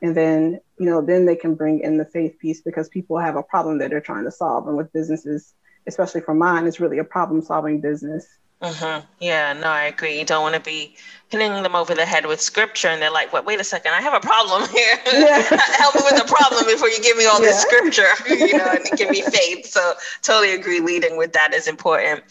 and 0.01 0.15
then 0.15 0.59
you 0.79 0.85
know 0.85 1.01
then 1.01 1.25
they 1.25 1.35
can 1.35 1.55
bring 1.55 1.81
in 1.81 1.97
the 1.97 2.05
faith 2.05 2.39
piece 2.39 2.61
because 2.61 2.87
people 2.87 3.17
have 3.17 3.35
a 3.35 3.43
problem 3.43 3.79
that 3.79 3.89
they're 3.89 4.01
trying 4.01 4.25
to 4.25 4.31
solve. 4.31 4.67
And 4.67 4.77
with 4.77 4.93
businesses, 4.93 5.53
especially 5.87 6.21
for 6.21 6.33
mine, 6.33 6.67
it's 6.67 6.79
really 6.79 6.99
a 6.99 7.03
problem 7.03 7.41
solving 7.41 7.81
business. 7.81 8.25
Mm-hmm. 8.61 9.05
Yeah, 9.21 9.53
no, 9.53 9.67
I 9.67 9.83
agree. 9.83 10.19
You 10.19 10.25
don't 10.25 10.41
want 10.41 10.55
to 10.55 10.61
be 10.61 10.93
hitting 11.29 11.63
them 11.63 11.75
over 11.75 11.95
the 11.95 12.05
head 12.05 12.25
with 12.25 12.41
scripture 12.41 12.89
and 12.89 13.01
they're 13.01 13.11
like, 13.11 13.31
"What? 13.31 13.45
Wait 13.45 13.57
a 13.61 13.63
second, 13.63 13.93
I 13.93 14.01
have 14.01 14.13
a 14.13 14.19
problem 14.19 14.67
here. 14.75 14.99
Yeah. 15.05 15.41
Help 15.77 15.95
me 15.95 16.01
with 16.03 16.17
the 16.21 16.27
problem 16.27 16.65
before 16.65 16.89
you 16.89 16.99
give 17.01 17.15
me 17.15 17.25
all 17.25 17.39
yeah. 17.39 17.47
this 17.47 17.61
scripture, 17.61 18.09
you 18.27 18.57
know, 18.57 18.67
and 18.67 18.85
give 18.97 19.09
me 19.11 19.21
faith." 19.31 19.65
So, 19.65 19.93
totally 20.23 20.55
agree. 20.55 20.81
Leading 20.81 21.15
with 21.15 21.31
that 21.31 21.53
is 21.53 21.69
important. 21.69 22.21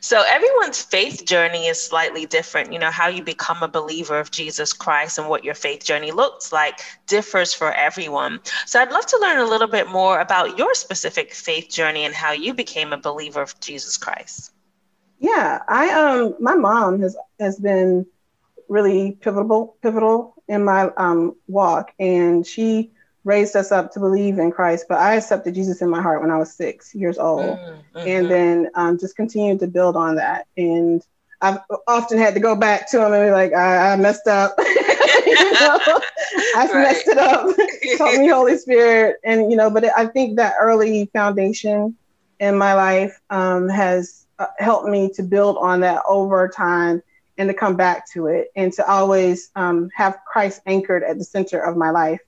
So, 0.00 0.24
everyone's 0.26 0.80
faith 0.80 1.26
journey 1.26 1.66
is 1.66 1.82
slightly 1.82 2.24
different. 2.24 2.72
You 2.72 2.78
know, 2.78 2.90
how 2.90 3.08
you 3.08 3.22
become 3.22 3.62
a 3.62 3.68
believer 3.68 4.18
of 4.18 4.30
Jesus 4.30 4.72
Christ 4.72 5.18
and 5.18 5.28
what 5.28 5.44
your 5.44 5.54
faith 5.54 5.84
journey 5.84 6.12
looks 6.12 6.50
like 6.50 6.80
differs 7.06 7.52
for 7.52 7.74
everyone. 7.74 8.40
So, 8.64 8.80
I'd 8.80 8.90
love 8.90 9.04
to 9.04 9.18
learn 9.20 9.36
a 9.38 9.44
little 9.44 9.68
bit 9.68 9.88
more 9.88 10.20
about 10.20 10.56
your 10.56 10.72
specific 10.74 11.34
faith 11.34 11.68
journey 11.68 12.06
and 12.06 12.14
how 12.14 12.32
you 12.32 12.54
became 12.54 12.94
a 12.94 12.96
believer 12.96 13.42
of 13.42 13.60
Jesus 13.60 13.98
Christ. 13.98 14.53
Yeah, 15.24 15.62
I 15.66 15.88
um 15.88 16.34
my 16.38 16.54
mom 16.54 17.00
has 17.00 17.16
has 17.40 17.58
been 17.58 18.04
really 18.68 19.12
pivotal 19.12 19.76
pivotal 19.80 20.34
in 20.48 20.64
my 20.64 20.90
um 20.98 21.34
walk 21.48 21.92
and 21.98 22.46
she 22.46 22.90
raised 23.24 23.56
us 23.56 23.72
up 23.72 23.90
to 23.92 24.00
believe 24.00 24.38
in 24.38 24.50
Christ, 24.50 24.84
but 24.86 24.98
I 24.98 25.14
accepted 25.14 25.54
Jesus 25.54 25.80
in 25.80 25.88
my 25.88 26.02
heart 26.02 26.20
when 26.20 26.30
I 26.30 26.36
was 26.36 26.52
six 26.52 26.94
years 26.94 27.16
old, 27.16 27.56
mm-hmm. 27.58 27.98
and 27.98 28.30
then 28.30 28.70
um, 28.74 28.98
just 28.98 29.16
continued 29.16 29.60
to 29.60 29.66
build 29.66 29.96
on 29.96 30.16
that. 30.16 30.46
And 30.58 31.02
I've 31.40 31.60
often 31.88 32.18
had 32.18 32.34
to 32.34 32.40
go 32.40 32.54
back 32.54 32.90
to 32.90 32.98
him 33.02 33.14
and 33.14 33.26
be 33.26 33.30
like, 33.30 33.54
I, 33.54 33.94
I 33.94 33.96
messed 33.96 34.26
up. 34.26 34.54
you 34.58 35.52
know, 35.54 35.78
I 36.54 36.68
right. 36.70 36.74
messed 36.74 37.08
it 37.08 37.16
up. 37.16 37.46
Help 37.98 38.20
me, 38.20 38.28
Holy 38.28 38.58
Spirit. 38.58 39.16
And 39.24 39.50
you 39.50 39.56
know, 39.56 39.70
but 39.70 39.86
I 39.96 40.04
think 40.04 40.36
that 40.36 40.56
early 40.60 41.06
foundation 41.14 41.96
in 42.40 42.58
my 42.58 42.74
life 42.74 43.18
um, 43.30 43.70
has 43.70 44.23
uh, 44.38 44.46
helped 44.58 44.88
me 44.88 45.10
to 45.14 45.22
build 45.22 45.56
on 45.58 45.80
that 45.80 46.02
over 46.08 46.48
time 46.48 47.02
and 47.38 47.48
to 47.48 47.54
come 47.54 47.76
back 47.76 48.10
to 48.12 48.26
it 48.26 48.48
and 48.56 48.72
to 48.72 48.88
always 48.88 49.50
um, 49.56 49.90
have 49.94 50.18
Christ 50.26 50.60
anchored 50.66 51.02
at 51.02 51.18
the 51.18 51.24
center 51.24 51.60
of 51.60 51.76
my 51.76 51.90
life 51.90 52.20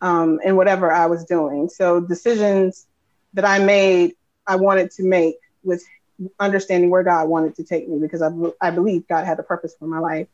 um, 0.00 0.40
in 0.44 0.56
whatever 0.56 0.92
I 0.92 1.06
was 1.06 1.24
doing. 1.24 1.68
So 1.68 2.00
decisions 2.00 2.86
that 3.34 3.44
I 3.44 3.58
made, 3.58 4.14
I 4.46 4.56
wanted 4.56 4.90
to 4.92 5.04
make 5.04 5.36
with 5.62 5.84
understanding 6.40 6.90
where 6.90 7.04
God 7.04 7.28
wanted 7.28 7.54
to 7.56 7.64
take 7.64 7.88
me 7.88 7.98
because 7.98 8.22
I, 8.22 8.30
I 8.60 8.70
believe 8.70 9.06
God 9.08 9.24
had 9.24 9.38
a 9.38 9.44
purpose 9.44 9.74
for 9.78 9.86
my 9.86 9.98
life. 9.98 10.26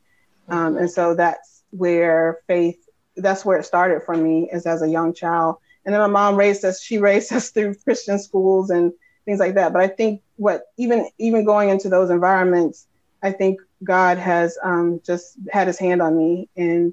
Um, 0.48 0.76
and 0.76 0.90
so 0.90 1.14
that's 1.14 1.62
where 1.70 2.38
faith, 2.46 2.78
that's 3.16 3.44
where 3.44 3.58
it 3.58 3.64
started 3.64 4.02
for 4.02 4.16
me 4.16 4.48
is 4.52 4.66
as 4.66 4.82
a 4.82 4.88
young 4.88 5.14
child. 5.14 5.56
And 5.84 5.94
then 5.94 6.00
my 6.00 6.06
mom 6.06 6.36
raised 6.36 6.64
us, 6.64 6.82
she 6.82 6.98
raised 6.98 7.32
us 7.32 7.50
through 7.50 7.74
Christian 7.84 8.18
schools 8.18 8.70
and 8.70 8.92
things 9.24 9.40
like 9.40 9.54
that. 9.54 9.72
But 9.72 9.82
I 9.82 9.88
think 9.88 10.22
what 10.36 10.66
even 10.76 11.08
even 11.18 11.44
going 11.44 11.68
into 11.68 11.88
those 11.88 12.10
environments, 12.10 12.86
I 13.22 13.32
think 13.32 13.60
God 13.82 14.18
has 14.18 14.58
um, 14.62 15.00
just 15.04 15.36
had 15.50 15.66
His 15.66 15.78
hand 15.78 16.02
on 16.02 16.16
me, 16.16 16.48
and 16.56 16.92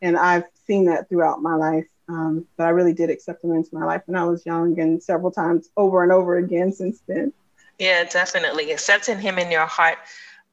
and 0.00 0.16
I've 0.16 0.44
seen 0.66 0.86
that 0.86 1.08
throughout 1.08 1.42
my 1.42 1.54
life. 1.54 1.86
Um, 2.08 2.46
but 2.56 2.64
I 2.64 2.70
really 2.70 2.92
did 2.92 3.10
accept 3.10 3.44
Him 3.44 3.52
into 3.52 3.74
my 3.74 3.84
life 3.84 4.02
when 4.06 4.16
I 4.16 4.24
was 4.24 4.44
young, 4.44 4.78
and 4.78 5.02
several 5.02 5.30
times 5.30 5.68
over 5.76 6.02
and 6.02 6.12
over 6.12 6.36
again 6.36 6.72
since 6.72 7.00
then. 7.06 7.32
Yeah, 7.78 8.04
definitely 8.04 8.72
accepting 8.72 9.18
Him 9.18 9.38
in 9.38 9.50
your 9.50 9.66
heart 9.66 9.98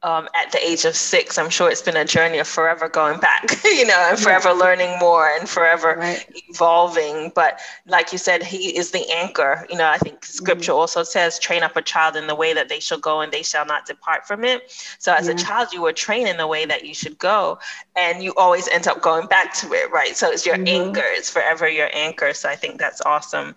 um, 0.02 0.28
at 0.34 0.50
the 0.50 0.66
age 0.66 0.84
of 0.86 0.96
six, 0.96 1.36
I'm 1.36 1.50
sure 1.50 1.70
it's 1.70 1.82
been 1.82 1.96
a 1.96 2.04
journey 2.04 2.38
of 2.38 2.48
forever 2.48 2.88
going 2.88 3.20
back, 3.20 3.44
you 3.64 3.84
know, 3.86 4.08
and 4.08 4.18
forever 4.18 4.48
yeah. 4.48 4.54
learning 4.54 4.98
more 4.98 5.28
and 5.28 5.48
forever 5.48 5.96
right. 5.98 6.24
evolving. 6.48 7.32
But 7.34 7.60
like 7.86 8.10
you 8.10 8.16
said, 8.16 8.42
he 8.42 8.76
is 8.76 8.92
the 8.92 9.04
anchor. 9.10 9.66
You 9.68 9.76
know, 9.76 9.86
I 9.86 9.98
think 9.98 10.24
scripture 10.24 10.72
mm-hmm. 10.72 10.80
also 10.80 11.02
says, 11.02 11.38
train 11.38 11.62
up 11.62 11.76
a 11.76 11.82
child 11.82 12.16
in 12.16 12.28
the 12.28 12.34
way 12.34 12.54
that 12.54 12.70
they 12.70 12.80
shall 12.80 12.98
go 12.98 13.20
and 13.20 13.30
they 13.30 13.42
shall 13.42 13.66
not 13.66 13.84
depart 13.84 14.26
from 14.26 14.44
it. 14.44 14.72
So 14.98 15.12
as 15.12 15.26
yeah. 15.26 15.34
a 15.34 15.36
child, 15.36 15.68
you 15.72 15.82
were 15.82 15.92
trained 15.92 16.28
in 16.28 16.38
the 16.38 16.46
way 16.46 16.64
that 16.64 16.86
you 16.86 16.94
should 16.94 17.18
go 17.18 17.58
and 18.00 18.22
you 18.22 18.32
always 18.36 18.66
end 18.68 18.88
up 18.88 19.02
going 19.02 19.26
back 19.26 19.52
to 19.52 19.72
it, 19.74 19.90
right? 19.90 20.16
So 20.16 20.30
it's 20.30 20.46
your 20.46 20.56
mm-hmm. 20.56 20.88
anchor, 20.88 21.02
it's 21.04 21.28
forever 21.28 21.68
your 21.68 21.90
anchor. 21.92 22.32
So 22.32 22.48
I 22.48 22.56
think 22.56 22.78
that's 22.78 23.02
awesome 23.02 23.54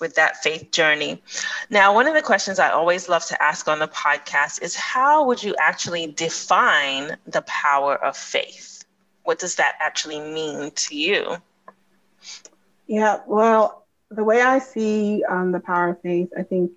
with 0.00 0.14
that 0.16 0.42
faith 0.42 0.70
journey. 0.70 1.22
Now, 1.70 1.94
one 1.94 2.06
of 2.06 2.12
the 2.14 2.20
questions 2.20 2.58
I 2.58 2.70
always 2.70 3.08
love 3.08 3.24
to 3.26 3.42
ask 3.42 3.66
on 3.68 3.78
the 3.78 3.88
podcast 3.88 4.62
is 4.62 4.76
how 4.76 5.24
would 5.24 5.42
you 5.42 5.56
actually 5.58 6.08
define 6.08 7.16
the 7.26 7.42
power 7.42 7.96
of 8.04 8.16
faith? 8.16 8.84
What 9.24 9.38
does 9.38 9.56
that 9.56 9.76
actually 9.80 10.20
mean 10.20 10.70
to 10.72 10.94
you? 10.94 11.36
Yeah, 12.86 13.20
well, 13.26 13.86
the 14.10 14.22
way 14.22 14.42
I 14.42 14.58
see 14.58 15.24
um, 15.24 15.52
the 15.52 15.60
power 15.60 15.88
of 15.88 16.02
faith, 16.02 16.28
I 16.38 16.42
think 16.42 16.70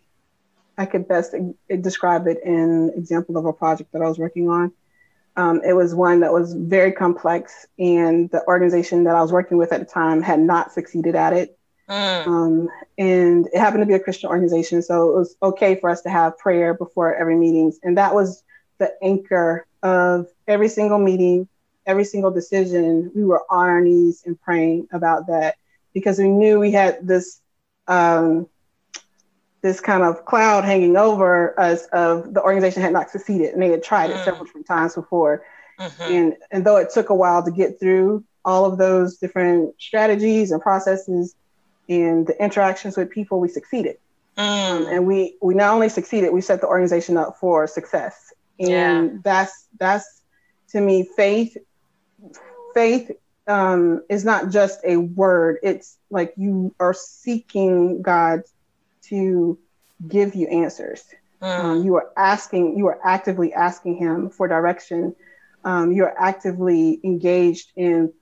I 0.77 0.85
could 0.85 1.07
best 1.07 1.35
describe 1.81 2.27
it 2.27 2.41
in 2.43 2.93
example 2.95 3.37
of 3.37 3.45
a 3.45 3.51
project 3.51 3.91
that 3.91 4.01
I 4.01 4.07
was 4.07 4.17
working 4.17 4.49
on. 4.49 4.71
Um, 5.35 5.61
it 5.65 5.73
was 5.73 5.95
one 5.95 6.19
that 6.21 6.33
was 6.33 6.53
very 6.53 6.91
complex, 6.91 7.65
and 7.77 8.29
the 8.31 8.45
organization 8.47 9.03
that 9.05 9.15
I 9.15 9.21
was 9.21 9.31
working 9.31 9.57
with 9.57 9.71
at 9.71 9.79
the 9.79 9.85
time 9.85 10.21
had 10.21 10.39
not 10.39 10.73
succeeded 10.73 11.15
at 11.15 11.33
it. 11.33 11.57
Mm. 11.89 12.27
Um, 12.27 12.69
and 12.97 13.47
it 13.47 13.57
happened 13.57 13.81
to 13.81 13.87
be 13.87 13.93
a 13.93 13.99
Christian 13.99 14.29
organization, 14.29 14.81
so 14.81 15.09
it 15.09 15.15
was 15.15 15.35
okay 15.41 15.75
for 15.75 15.89
us 15.89 16.01
to 16.01 16.09
have 16.09 16.37
prayer 16.37 16.73
before 16.73 17.15
every 17.15 17.35
meetings, 17.35 17.79
and 17.83 17.97
that 17.97 18.13
was 18.13 18.43
the 18.77 18.93
anchor 19.01 19.65
of 19.81 20.27
every 20.47 20.69
single 20.69 20.99
meeting, 20.99 21.47
every 21.85 22.05
single 22.05 22.31
decision. 22.31 23.11
We 23.15 23.23
were 23.23 23.43
on 23.49 23.69
our 23.69 23.81
knees 23.81 24.23
and 24.25 24.39
praying 24.39 24.87
about 24.91 25.27
that 25.27 25.55
because 25.93 26.19
we 26.19 26.29
knew 26.29 26.59
we 26.59 26.71
had 26.71 27.07
this 27.07 27.41
um, 27.87 28.47
this 29.61 29.79
kind 29.81 30.03
of 30.03 30.25
cloud 30.25 30.63
hanging 30.63 30.95
over 30.95 31.59
us 31.59 31.85
of 31.87 32.33
the 32.33 32.41
organization 32.41 32.81
had 32.81 32.93
not 32.93 33.09
succeeded 33.09 33.53
and 33.53 33.61
they 33.61 33.69
had 33.69 33.83
tried 33.83 34.09
mm-hmm. 34.09 34.19
it 34.19 34.25
several 34.25 34.45
different 34.45 34.67
times 34.67 34.95
before. 34.95 35.45
Mm-hmm. 35.79 36.13
And, 36.13 36.35
and 36.51 36.65
though 36.65 36.77
it 36.77 36.89
took 36.93 37.09
a 37.09 37.15
while 37.15 37.43
to 37.43 37.51
get 37.51 37.79
through 37.79 38.23
all 38.45 38.65
of 38.65 38.77
those 38.77 39.17
different 39.17 39.75
strategies 39.79 40.51
and 40.51 40.61
processes 40.61 41.35
and 41.87 42.25
the 42.25 42.41
interactions 42.41 42.95
with 42.95 43.09
people, 43.09 43.39
we 43.39 43.49
succeeded. 43.49 43.97
Mm. 44.37 44.41
Um, 44.41 44.85
and 44.87 45.05
we, 45.05 45.35
we 45.41 45.53
not 45.53 45.73
only 45.73 45.89
succeeded, 45.89 46.31
we 46.31 46.41
set 46.41 46.61
the 46.61 46.67
organization 46.67 47.17
up 47.17 47.37
for 47.39 47.67
success. 47.67 48.33
And 48.59 48.69
yeah. 48.69 49.07
that's, 49.23 49.67
that's 49.77 50.21
to 50.69 50.79
me, 50.79 51.09
faith, 51.15 51.57
faith 52.73 53.11
um, 53.47 54.03
is 54.09 54.23
not 54.23 54.49
just 54.49 54.79
a 54.85 54.97
word. 54.97 55.57
It's 55.63 55.97
like 56.09 56.33
you 56.37 56.73
are 56.79 56.93
seeking 56.93 58.01
God 58.01 58.43
to 59.09 59.57
give 60.07 60.35
you 60.35 60.47
answers. 60.47 61.03
Mm. 61.41 61.59
Um, 61.63 61.83
you 61.83 61.95
are 61.95 62.11
asking, 62.17 62.77
you 62.77 62.87
are 62.87 62.99
actively 63.03 63.53
asking 63.53 63.97
Him 63.97 64.29
for 64.29 64.47
direction. 64.47 65.15
Um, 65.63 65.91
you 65.91 66.03
are 66.03 66.15
actively 66.17 66.99
engaged 67.03 67.71
in 67.75 68.13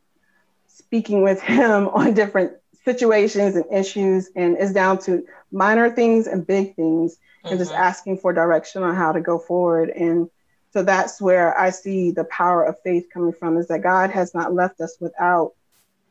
speaking 0.67 1.24
with 1.24 1.41
Him 1.41 1.88
on 1.94 2.13
different 2.13 2.53
situations 2.86 3.56
and 3.56 3.65
issues, 3.72 4.29
and 4.36 4.58
it's 4.58 4.72
down 4.72 5.00
to 5.00 5.25
minor 5.51 5.89
things 5.89 6.27
and 6.27 6.46
big 6.46 6.75
things, 6.75 7.15
mm-hmm. 7.15 7.50
and 7.50 7.60
just 7.60 7.72
mm-hmm. 7.72 7.82
asking 7.82 8.17
for 8.17 8.34
direction 8.34 8.84
on 8.84 8.96
how 8.96 9.12
to 9.12 9.22
go 9.22 9.39
forward. 9.39 9.89
And 9.89 10.29
so 10.72 10.84
that's 10.84 11.22
where 11.22 11.58
I 11.58 11.72
see 11.72 12.12
the 12.12 12.25
power 12.25 12.63
of 12.63 12.79
faith 12.82 13.08
coming 13.13 13.34
from 13.34 13.58
is 13.58 13.67
that 13.67 13.82
God 13.82 14.12
has 14.12 14.34
not 14.34 14.53
left 14.53 14.79
us 14.79 14.98
without 15.00 15.53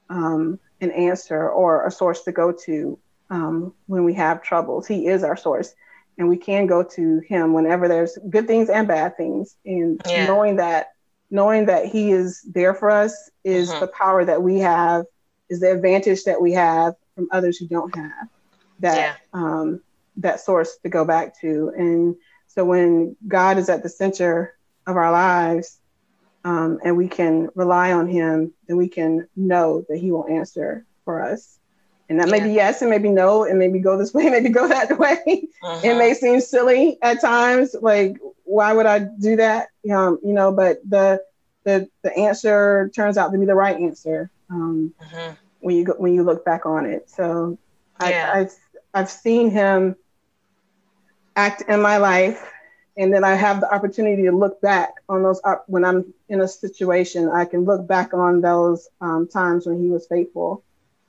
um, 0.09 0.59
an 0.81 0.91
answer 0.91 1.49
or 1.49 1.87
a 1.87 1.91
source 1.91 2.23
to 2.23 2.33
go 2.33 2.53
to 2.65 2.99
um, 3.31 3.75
when 3.87 4.05
we 4.05 4.15
have 4.15 4.43
troubles. 4.43 4.87
He 4.87 5.07
is 5.07 5.23
our 5.23 5.37
source, 5.37 5.75
and 6.19 6.29
we 6.29 6.37
can 6.37 6.67
go 6.67 6.83
to 6.83 7.21
Him 7.21 7.53
whenever 7.53 7.89
there's 7.89 8.19
good 8.31 8.47
things 8.47 8.69
and 8.69 8.87
bad 8.89 9.17
things. 9.17 9.57
And 9.65 10.01
yeah. 10.09 10.27
knowing 10.27 10.57
that, 10.57 10.93
knowing 11.31 11.67
that 11.67 11.87
He 11.87 12.13
is 12.13 12.43
there 12.43 12.75
for 12.75 12.91
us 12.91 13.31
is 13.45 13.71
mm-hmm. 13.71 13.81
the 13.81 13.89
power 13.89 14.25
that 14.25 14.43
we 14.43 14.59
have, 14.61 15.05
is 15.49 15.61
the 15.61 15.73
advantage 15.73 16.25
that 16.25 16.41
we 16.41 16.53
have 16.53 16.95
from 17.15 17.29
others 17.33 17.59
who 17.59 17.67
don't 17.67 17.95
have 17.95 18.29
that 18.81 18.97
yeah. 18.97 19.15
um, 19.33 19.81
that 20.17 20.41
source 20.41 20.77
to 20.83 20.89
go 20.89 21.05
back 21.05 21.41
to. 21.41 21.73
And 21.77 22.17
so 22.47 22.65
when 22.65 23.17
God 23.27 23.59
is 23.59 23.69
at 23.69 23.83
the 23.83 23.89
center 23.89 24.57
of 24.87 24.97
our 24.97 25.11
lives. 25.11 25.79
Um, 26.45 26.79
and 26.85 26.97
we 26.97 27.09
can 27.09 27.49
rely 27.55 27.93
on 27.93 28.07
him, 28.07 28.53
then 28.69 28.77
we 28.77 28.89
can 28.89 29.29
know 29.35 29.85
that 29.89 29.99
he 29.99 30.13
will 30.13 30.29
answer 30.29 30.87
for 31.05 31.23
us. 31.23 31.59
And 32.09 32.21
that 32.21 32.29
yeah. 32.29 32.33
may 32.33 32.41
be 32.41 32.53
yes, 32.53 32.83
and 32.83 32.91
maybe 32.91 33.09
no, 33.09 33.45
and 33.45 33.59
maybe 33.59 33.79
go 33.81 33.99
this 33.99 34.15
way, 34.15 34.29
maybe 34.31 34.49
go 34.49 34.69
that 34.69 34.99
way. 34.99 35.49
Uh-huh. 35.63 35.81
It 35.83 35.97
may 35.97 36.15
seem 36.15 36.41
silly 36.41 36.99
at 37.03 37.21
times, 37.21 37.75
like 37.81 38.19
why 38.45 38.73
would 38.73 38.87
I 38.87 39.01
do 39.01 39.37
that? 39.37 39.69
Um, 39.91 40.19
you 40.25 40.33
know, 40.33 40.53
but 40.53 40.79
the 40.89 41.23
the 41.65 41.89
the 42.03 42.17
answer 42.17 42.91
turns 42.95 43.19
out 43.19 43.33
to 43.33 43.39
be 43.39 43.45
the 43.45 43.55
right 43.55 43.77
answer 43.77 44.31
um, 44.49 44.95
uh-huh. 45.01 45.33
when 45.61 45.77
you 45.77 45.85
go, 45.85 45.95
when 45.95 46.15
you 46.15 46.23
look 46.23 46.45
back 46.45 46.65
on 46.65 46.87
it. 46.87 47.11
So 47.11 47.59
yeah. 48.01 48.31
I, 48.33 48.41
I've 48.41 48.55
I've 48.95 49.11
seen 49.11 49.51
him 49.51 49.97
act 51.35 51.63
in 51.69 51.83
my 51.83 51.97
life, 51.97 52.51
and 52.97 53.13
then 53.13 53.25
I 53.25 53.35
have 53.35 53.61
the 53.61 53.75
opportunity 53.75 54.23
to 54.23 54.33
look 54.33 54.61
back 54.61 54.95
on 55.09 55.25
those 55.25 55.41
up 55.45 55.65
when 55.67 55.85
I'm 55.85 56.15
in 56.29 56.41
a 56.41 56.49
situation. 56.49 57.29
I 57.29 57.45
can 57.45 57.65
look 57.65 57.87
back 57.87 58.15
on 58.15 58.41
those 58.41 58.89
um, 59.01 59.27
times 59.27 59.67
when 59.67 59.83
he 59.83 59.91
was 59.91 60.07
faithful 60.07 60.63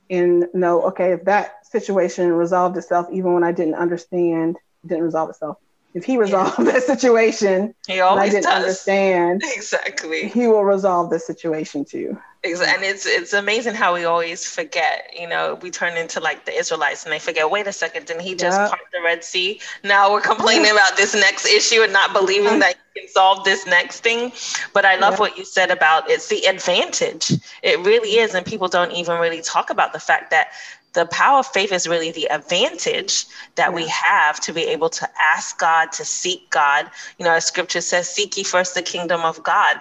and 0.10 0.48
know, 0.54 0.84
okay, 0.88 1.14
if 1.14 1.26
that 1.26 1.66
situation 1.68 2.32
resolved 2.32 2.78
itself, 2.78 3.08
even 3.12 3.34
when 3.34 3.44
I 3.44 3.52
didn't 3.52 3.76
understand, 3.76 4.58
didn't 4.86 5.04
resolve 5.04 5.30
itself. 5.30 5.58
If 5.94 6.06
he 6.06 6.18
resolved 6.18 6.56
yeah. 6.60 6.66
that 6.66 6.84
situation, 6.84 7.74
he 7.88 8.00
always 8.00 8.30
I 8.30 8.30
didn't 8.30 8.44
does. 8.44 8.54
understand. 8.54 9.42
Exactly. 9.56 10.30
He 10.30 10.48
will 10.48 10.64
resolve 10.64 11.10
the 11.10 11.20
situation 11.20 11.86
too. 11.86 12.20
And 12.56 12.84
it's 12.84 13.06
it's 13.06 13.34
amazing 13.34 13.76
how 13.76 13.94
we 13.94 14.06
always 14.06 14.46
forget. 14.46 15.12
You 15.18 15.28
know, 15.28 15.60
we 15.62 15.70
turn 15.70 15.98
into 15.98 16.20
like 16.20 16.46
the 16.46 16.54
Israelites 16.54 17.04
and 17.04 17.12
they 17.12 17.20
forget, 17.20 17.50
wait 17.50 17.68
a 17.68 17.74
second, 17.74 18.06
didn't 18.06 18.22
he 18.22 18.36
just 18.36 18.60
yep. 18.60 18.70
part 18.70 18.82
the 18.94 19.02
Red 19.02 19.24
Sea? 19.24 19.60
Now 19.84 20.12
we're 20.12 20.22
complaining 20.22 20.72
about 20.72 20.96
this 20.98 21.14
next 21.14 21.46
issue 21.46 21.82
and 21.82 21.92
not 21.92 22.14
believing 22.14 22.60
that 22.60 22.76
he 22.94 23.02
can 23.02 23.10
solve 23.10 23.44
this 23.44 23.68
next 23.68 24.02
thing. 24.02 24.32
But 24.74 24.86
I 24.86 24.96
love 24.96 25.14
yep. 25.14 25.20
what 25.20 25.38
you 25.38 25.46
said 25.46 25.72
about 25.72 26.10
it's 26.10 26.28
the 26.28 26.46
advantage. 26.46 27.32
It 27.64 27.80
really 27.86 28.18
is. 28.18 28.34
And 28.34 28.46
people 28.46 28.68
don't 28.68 28.92
even 28.92 29.20
really 29.20 29.42
talk 29.42 29.70
about 29.70 29.94
the 29.94 30.00
fact 30.00 30.32
that 30.32 30.48
the 30.94 31.06
power 31.08 31.40
of 31.40 31.48
faith 31.48 31.72
is 31.72 31.88
really 31.88 32.12
the 32.12 32.26
advantage 32.32 33.26
that 33.56 33.72
we 33.72 33.88
have 33.88 34.40
to 34.40 34.52
be 34.52 34.64
able 34.64 34.90
to 34.90 35.08
ask 35.22 35.60
God, 35.60 35.92
to 35.92 36.04
seek 36.04 36.50
God. 36.50 36.90
You 37.20 37.26
know, 37.26 37.34
as 37.34 37.46
scripture 37.46 37.82
says, 37.82 38.10
seek 38.10 38.36
ye 38.36 38.44
first 38.44 38.74
the 38.74 38.82
kingdom 38.82 39.22
of 39.22 39.44
God 39.44 39.78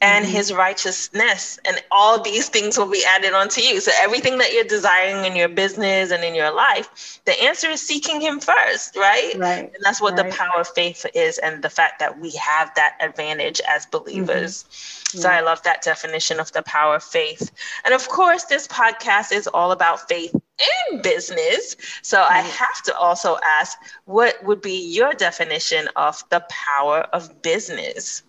and 0.00 0.24
mm-hmm. 0.24 0.34
his 0.34 0.52
righteousness 0.52 1.58
and 1.66 1.82
all 1.90 2.20
these 2.20 2.48
things 2.48 2.78
will 2.78 2.90
be 2.90 3.04
added 3.06 3.32
onto 3.32 3.60
you. 3.60 3.80
So 3.80 3.92
everything 4.00 4.38
that 4.38 4.52
you're 4.52 4.64
desiring 4.64 5.24
in 5.24 5.36
your 5.36 5.48
business 5.48 6.10
and 6.10 6.22
in 6.24 6.34
your 6.34 6.52
life 6.54 7.20
the 7.24 7.42
answer 7.42 7.68
is 7.68 7.80
seeking 7.80 8.20
him 8.20 8.40
first 8.40 8.96
right? 8.96 9.34
Right 9.36 9.72
and 9.74 9.82
that's 9.82 10.00
what 10.00 10.16
right. 10.16 10.30
the 10.30 10.36
power 10.36 10.60
of 10.60 10.68
faith 10.68 11.06
is 11.14 11.38
and 11.38 11.62
the 11.62 11.70
fact 11.70 11.98
that 11.98 12.18
we 12.18 12.30
have 12.32 12.72
that 12.76 12.96
advantage 13.00 13.60
as 13.68 13.86
believers. 13.86 14.64
Mm-hmm. 14.64 15.18
so 15.18 15.28
i 15.28 15.40
love 15.40 15.62
that 15.62 15.82
definition 15.82 16.40
of 16.40 16.52
the 16.52 16.62
power 16.62 16.96
of 16.96 17.02
faith. 17.02 17.50
And 17.84 17.94
of 17.94 18.08
course 18.08 18.44
this 18.44 18.66
podcast 18.68 19.32
is 19.32 19.46
all 19.46 19.72
about 19.72 20.08
faith 20.08 20.34
in 20.34 21.02
business. 21.02 21.76
So 22.02 22.22
i 22.22 22.40
have 22.40 22.82
to 22.84 22.96
also 22.96 23.38
ask 23.44 23.76
what 24.04 24.42
would 24.44 24.60
be 24.60 24.94
your 24.94 25.12
definition 25.12 25.88
of 25.96 26.22
the 26.30 26.44
power 26.48 27.00
of 27.12 27.42
business 27.42 28.22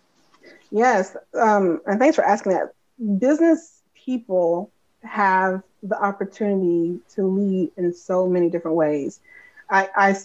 Yes, 0.72 1.16
um, 1.34 1.82
and 1.86 2.00
thanks 2.00 2.16
for 2.16 2.24
asking 2.24 2.54
that. 2.54 2.74
Business 3.20 3.82
people 3.94 4.72
have 5.04 5.64
the 5.84 6.02
opportunity 6.02 7.00
to 7.16 7.24
lead 7.24 7.72
in 7.78 7.94
so 7.94 8.28
many 8.28 8.50
different 8.50 8.76
ways. 8.76 9.20
I, 9.70 9.90
I, 9.96 10.16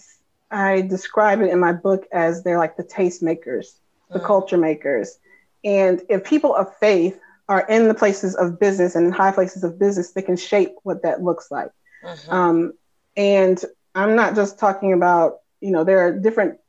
I 0.51 0.81
describe 0.81 1.41
it 1.41 1.49
in 1.49 1.59
my 1.59 1.73
book 1.73 2.05
as 2.11 2.43
they're 2.43 2.57
like 2.57 2.77
the 2.77 2.83
tastemakers, 2.83 3.73
the 4.11 4.19
mm. 4.19 4.25
culture 4.25 4.57
makers. 4.57 5.19
And 5.63 6.01
if 6.09 6.23
people 6.23 6.55
of 6.55 6.75
faith 6.77 7.19
are 7.47 7.65
in 7.67 7.87
the 7.87 7.93
places 7.93 8.35
of 8.35 8.59
business 8.59 8.95
and 8.95 9.05
in 9.05 9.11
high 9.11 9.31
places 9.31 9.63
of 9.63 9.79
business, 9.79 10.11
they 10.11 10.21
can 10.21 10.37
shape 10.37 10.75
what 10.83 11.03
that 11.03 11.21
looks 11.21 11.51
like. 11.51 11.71
Mm-hmm. 12.03 12.31
Um, 12.31 12.73
and 13.15 13.63
I'm 13.95 14.15
not 14.15 14.35
just 14.35 14.59
talking 14.59 14.93
about, 14.93 15.39
you 15.61 15.71
know, 15.71 15.83
there 15.83 15.99
are 15.99 16.11
different 16.11 16.59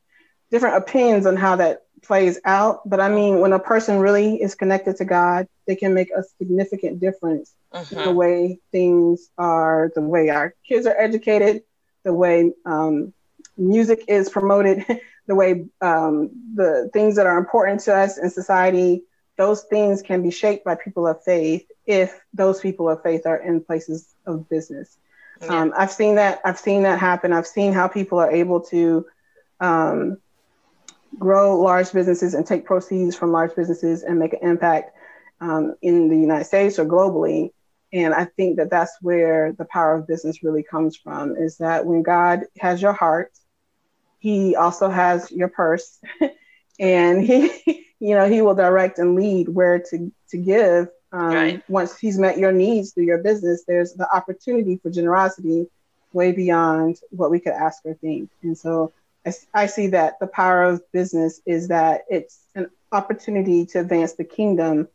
different 0.51 0.77
opinions 0.77 1.25
on 1.25 1.35
how 1.35 1.55
that 1.55 1.84
plays 2.05 2.39
out. 2.45 2.87
But 2.87 2.99
I 2.99 3.09
mean, 3.09 3.39
when 3.39 3.53
a 3.53 3.59
person 3.59 3.99
really 3.99 4.41
is 4.41 4.55
connected 4.55 4.97
to 4.97 5.05
God, 5.05 5.47
they 5.67 5.75
can 5.75 5.93
make 5.93 6.09
a 6.11 6.23
significant 6.37 6.99
difference 6.99 7.53
uh-huh. 7.71 7.85
in 7.89 7.97
the 7.97 8.03
mm-hmm. 8.05 8.15
way 8.15 8.59
things 8.71 9.29
are, 9.37 9.91
the 9.95 10.01
way 10.01 10.29
our 10.29 10.53
kids 10.67 10.85
are 10.85 10.97
educated, 10.97 11.63
the 12.03 12.13
way 12.13 12.51
um, 12.65 13.13
music 13.57 14.05
is 14.07 14.29
promoted, 14.29 14.85
the 15.27 15.35
way 15.35 15.65
um, 15.81 16.29
the 16.55 16.89
things 16.93 17.15
that 17.15 17.25
are 17.25 17.37
important 17.37 17.81
to 17.81 17.95
us 17.95 18.17
in 18.17 18.29
society, 18.29 19.03
those 19.37 19.63
things 19.63 20.01
can 20.01 20.21
be 20.21 20.31
shaped 20.31 20.63
by 20.63 20.75
people 20.75 21.07
of 21.07 21.23
faith 21.23 21.65
if 21.85 22.19
those 22.33 22.61
people 22.61 22.89
of 22.89 23.01
faith 23.03 23.25
are 23.25 23.37
in 23.37 23.61
places 23.61 24.13
of 24.25 24.47
business. 24.49 24.97
Yeah. 25.41 25.47
Um, 25.47 25.73
I've 25.75 25.91
seen 25.91 26.15
that. 26.15 26.39
I've 26.45 26.59
seen 26.59 26.83
that 26.83 26.99
happen. 26.99 27.33
I've 27.33 27.47
seen 27.47 27.73
how 27.73 27.89
people 27.89 28.19
are 28.19 28.31
able 28.31 28.61
to 28.61 29.05
um, 29.59 30.17
grow 31.19 31.59
large 31.59 31.91
businesses 31.91 32.33
and 32.33 32.45
take 32.45 32.65
proceeds 32.65 33.15
from 33.15 33.31
large 33.31 33.55
businesses 33.55 34.03
and 34.03 34.19
make 34.19 34.33
an 34.33 34.39
impact 34.41 34.95
um, 35.41 35.75
in 35.81 36.09
the 36.09 36.17
United 36.17 36.45
States 36.45 36.79
or 36.79 36.85
globally. 36.85 37.51
And 37.93 38.13
I 38.13 38.25
think 38.25 38.57
that 38.57 38.69
that's 38.69 38.97
where 39.01 39.53
the 39.53 39.65
power 39.65 39.95
of 39.95 40.07
business 40.07 40.43
really 40.43 40.63
comes 40.63 40.97
from 40.97 41.37
is 41.37 41.57
that 41.57 41.85
when 41.85 42.03
God 42.03 42.41
has 42.59 42.81
your 42.81 42.93
heart, 42.93 43.31
he 44.19 44.55
also 44.55 44.89
has 44.89 45.31
your 45.31 45.49
purse 45.49 45.99
and 46.79 47.23
he, 47.23 47.85
you 47.99 48.15
know, 48.15 48.27
he 48.27 48.41
will 48.41 48.55
direct 48.55 48.99
and 48.99 49.15
lead 49.15 49.49
where 49.49 49.79
to, 49.79 50.11
to 50.29 50.37
give. 50.37 50.89
Um, 51.11 51.33
right. 51.33 51.63
Once 51.69 51.97
he's 51.97 52.17
met 52.17 52.37
your 52.37 52.51
needs 52.51 52.91
through 52.91 53.05
your 53.05 53.19
business, 53.19 53.63
there's 53.67 53.93
the 53.93 54.13
opportunity 54.13 54.77
for 54.81 54.89
generosity 54.89 55.67
way 56.11 56.31
beyond 56.31 56.99
what 57.11 57.31
we 57.31 57.39
could 57.39 57.53
ask 57.53 57.85
or 57.85 57.93
think. 57.93 58.29
And 58.41 58.57
so 58.57 58.93
I, 59.25 59.33
I 59.53 59.65
see 59.65 59.87
that 59.87 60.19
the 60.19 60.27
power 60.27 60.63
of 60.63 60.81
business 60.91 61.41
is 61.45 61.69
that 61.69 62.01
it's 62.09 62.39
an 62.55 62.69
opportunity 62.91 63.65
to 63.67 63.79
advance 63.79 64.13
the 64.13 64.23
kingdom 64.23 64.87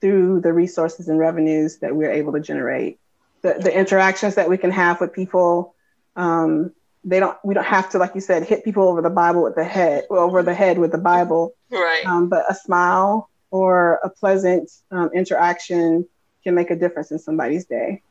through 0.00 0.40
the 0.40 0.52
resources 0.52 1.08
and 1.08 1.18
revenues 1.18 1.78
that 1.78 1.94
we're 1.94 2.10
able 2.10 2.32
to 2.32 2.40
generate. 2.40 2.98
The, 3.42 3.54
the 3.54 3.76
interactions 3.76 4.34
that 4.34 4.48
we 4.48 4.58
can 4.58 4.70
have 4.70 5.00
with 5.00 5.12
people, 5.12 5.74
um, 6.16 6.72
they 7.02 7.18
don't 7.18 7.38
we 7.42 7.54
don't 7.54 7.64
have 7.64 7.88
to 7.90 7.98
like 7.98 8.14
you 8.14 8.20
said 8.20 8.42
hit 8.42 8.62
people 8.62 8.86
over 8.86 9.00
the 9.00 9.08
bible 9.08 9.42
with 9.42 9.54
the 9.54 9.64
head 9.64 10.04
over 10.10 10.42
the 10.42 10.52
head 10.52 10.78
with 10.78 10.92
the 10.92 10.98
bible. 10.98 11.54
Right. 11.70 12.04
Um, 12.04 12.28
but 12.28 12.44
a 12.50 12.54
smile 12.54 13.30
or 13.50 14.00
a 14.04 14.10
pleasant 14.10 14.70
um, 14.90 15.10
interaction 15.14 16.06
can 16.44 16.54
make 16.54 16.70
a 16.70 16.76
difference 16.76 17.10
in 17.10 17.18
somebody's 17.18 17.64
day. 17.64 18.02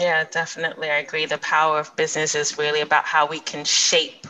Yeah 0.00 0.24
definitely. 0.30 0.90
I 0.90 0.98
agree. 0.98 1.26
The 1.26 1.38
power 1.38 1.80
of 1.80 1.94
business 1.96 2.36
is 2.36 2.56
really 2.56 2.80
about 2.80 3.04
how 3.04 3.26
we 3.26 3.40
can 3.40 3.64
shape 3.64 4.28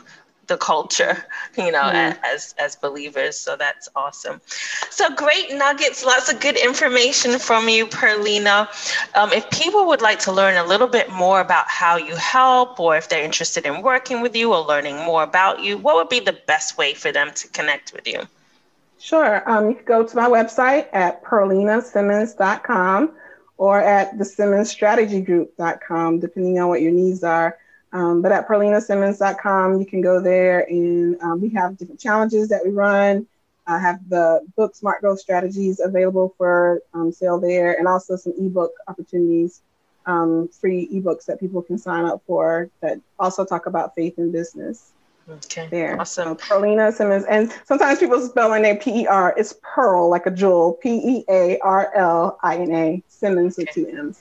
the 0.50 0.58
culture, 0.58 1.24
you 1.56 1.70
know, 1.72 1.84
mm. 1.84 2.18
as 2.22 2.54
as 2.58 2.76
believers. 2.76 3.38
So 3.38 3.56
that's 3.56 3.88
awesome. 3.96 4.42
So 4.90 5.08
great 5.14 5.54
nuggets, 5.54 6.04
lots 6.04 6.30
of 6.30 6.40
good 6.40 6.56
information 6.56 7.38
from 7.38 7.70
you, 7.70 7.86
Pearlina. 7.86 8.68
Um, 9.16 9.32
if 9.32 9.48
people 9.50 9.86
would 9.86 10.02
like 10.02 10.18
to 10.20 10.32
learn 10.32 10.58
a 10.58 10.66
little 10.66 10.88
bit 10.88 11.08
more 11.10 11.40
about 11.40 11.68
how 11.68 11.96
you 11.96 12.14
help, 12.16 12.78
or 12.78 12.96
if 12.96 13.08
they're 13.08 13.24
interested 13.24 13.64
in 13.64 13.80
working 13.80 14.20
with 14.20 14.36
you 14.36 14.52
or 14.52 14.60
learning 14.60 14.96
more 14.96 15.22
about 15.22 15.62
you, 15.62 15.78
what 15.78 15.94
would 15.96 16.10
be 16.10 16.20
the 16.20 16.38
best 16.46 16.76
way 16.76 16.92
for 16.92 17.10
them 17.12 17.30
to 17.36 17.48
connect 17.48 17.94
with 17.94 18.06
you? 18.06 18.20
Sure. 18.98 19.48
Um, 19.50 19.70
you 19.70 19.76
can 19.76 19.84
go 19.84 20.04
to 20.04 20.16
my 20.16 20.28
website 20.28 20.88
at 20.92 21.24
pearlinasimmons.com 21.24 23.12
or 23.56 23.80
at 23.80 24.18
the 24.18 24.24
simmonsstrategygroup.com, 24.24 26.18
depending 26.18 26.58
on 26.58 26.68
what 26.68 26.82
your 26.82 26.92
needs 26.92 27.22
are. 27.22 27.56
Um, 27.92 28.22
but 28.22 28.32
at 28.32 28.48
pearlinasimmons.com, 28.48 29.80
you 29.80 29.86
can 29.86 30.00
go 30.00 30.20
there 30.20 30.60
and 30.60 31.20
um, 31.22 31.40
we 31.40 31.50
have 31.50 31.76
different 31.76 32.00
challenges 32.00 32.48
that 32.48 32.62
we 32.64 32.70
run. 32.70 33.26
I 33.66 33.78
have 33.78 34.08
the 34.08 34.46
book 34.56 34.74
Smart 34.74 35.00
Growth 35.00 35.20
Strategies 35.20 35.80
available 35.80 36.34
for 36.38 36.82
um, 36.94 37.12
sale 37.12 37.38
there 37.38 37.78
and 37.78 37.86
also 37.86 38.16
some 38.16 38.32
ebook 38.38 38.72
opportunities, 38.88 39.62
um, 40.06 40.48
free 40.48 40.88
ebooks 40.92 41.26
that 41.26 41.40
people 41.40 41.62
can 41.62 41.78
sign 41.78 42.04
up 42.04 42.22
for 42.26 42.70
that 42.80 43.00
also 43.18 43.44
talk 43.44 43.66
about 43.66 43.94
faith 43.94 44.18
and 44.18 44.32
business. 44.32 44.92
Okay. 45.28 45.68
There. 45.70 46.00
Awesome. 46.00 46.36
So 46.38 46.44
Pearlina 46.46 46.92
Simmons. 46.92 47.24
And 47.24 47.52
sometimes 47.64 48.00
people 48.00 48.20
spell 48.20 48.48
my 48.48 48.60
name 48.60 48.78
P 48.78 49.02
E 49.02 49.06
R. 49.06 49.34
It's 49.36 49.54
Pearl, 49.62 50.08
like 50.08 50.26
a 50.26 50.30
jewel. 50.30 50.74
P 50.74 50.90
E 50.90 51.24
A 51.28 51.58
R 51.58 51.94
L 51.94 52.38
I 52.42 52.56
N 52.56 52.72
A. 52.72 53.02
Simmons 53.08 53.58
okay. 53.58 53.66
with 53.66 53.74
two 53.74 53.96
M's. 53.96 54.20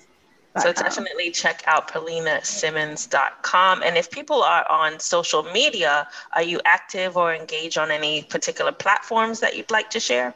So 0.57 0.73
definitely 0.73 1.31
check 1.31 1.63
out 1.67 1.89
pearlinasimmons.com. 1.89 3.83
And 3.83 3.97
if 3.97 4.09
people 4.09 4.41
are 4.41 4.69
on 4.69 4.99
social 4.99 5.43
media, 5.43 6.07
are 6.33 6.41
you 6.41 6.59
active 6.65 7.15
or 7.15 7.33
engaged 7.33 7.77
on 7.77 7.91
any 7.91 8.23
particular 8.23 8.71
platforms 8.71 9.39
that 9.41 9.55
you'd 9.55 9.69
like 9.69 9.91
to 9.91 9.99
share? 9.99 10.33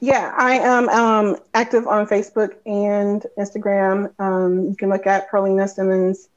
Yeah, 0.00 0.34
I 0.36 0.54
am 0.58 0.88
um, 0.88 1.36
active 1.54 1.86
on 1.86 2.06
Facebook 2.08 2.56
and 2.66 3.24
Instagram. 3.38 4.12
Um, 4.18 4.70
you 4.70 4.74
can 4.74 4.88
look 4.88 5.06
at 5.06 5.30
Pearlina 5.30 5.68
Simmons 5.68 6.28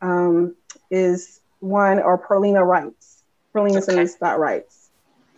um, 0.00 0.56
is 0.90 1.40
one 1.60 2.00
or 2.00 2.18
Pearlina 2.18 2.66
Writes. 2.66 3.22
Pearlina 3.54 3.76
okay. 3.76 3.80
Simmons 3.82 4.14
dot 4.16 4.40
Writes 4.40 4.90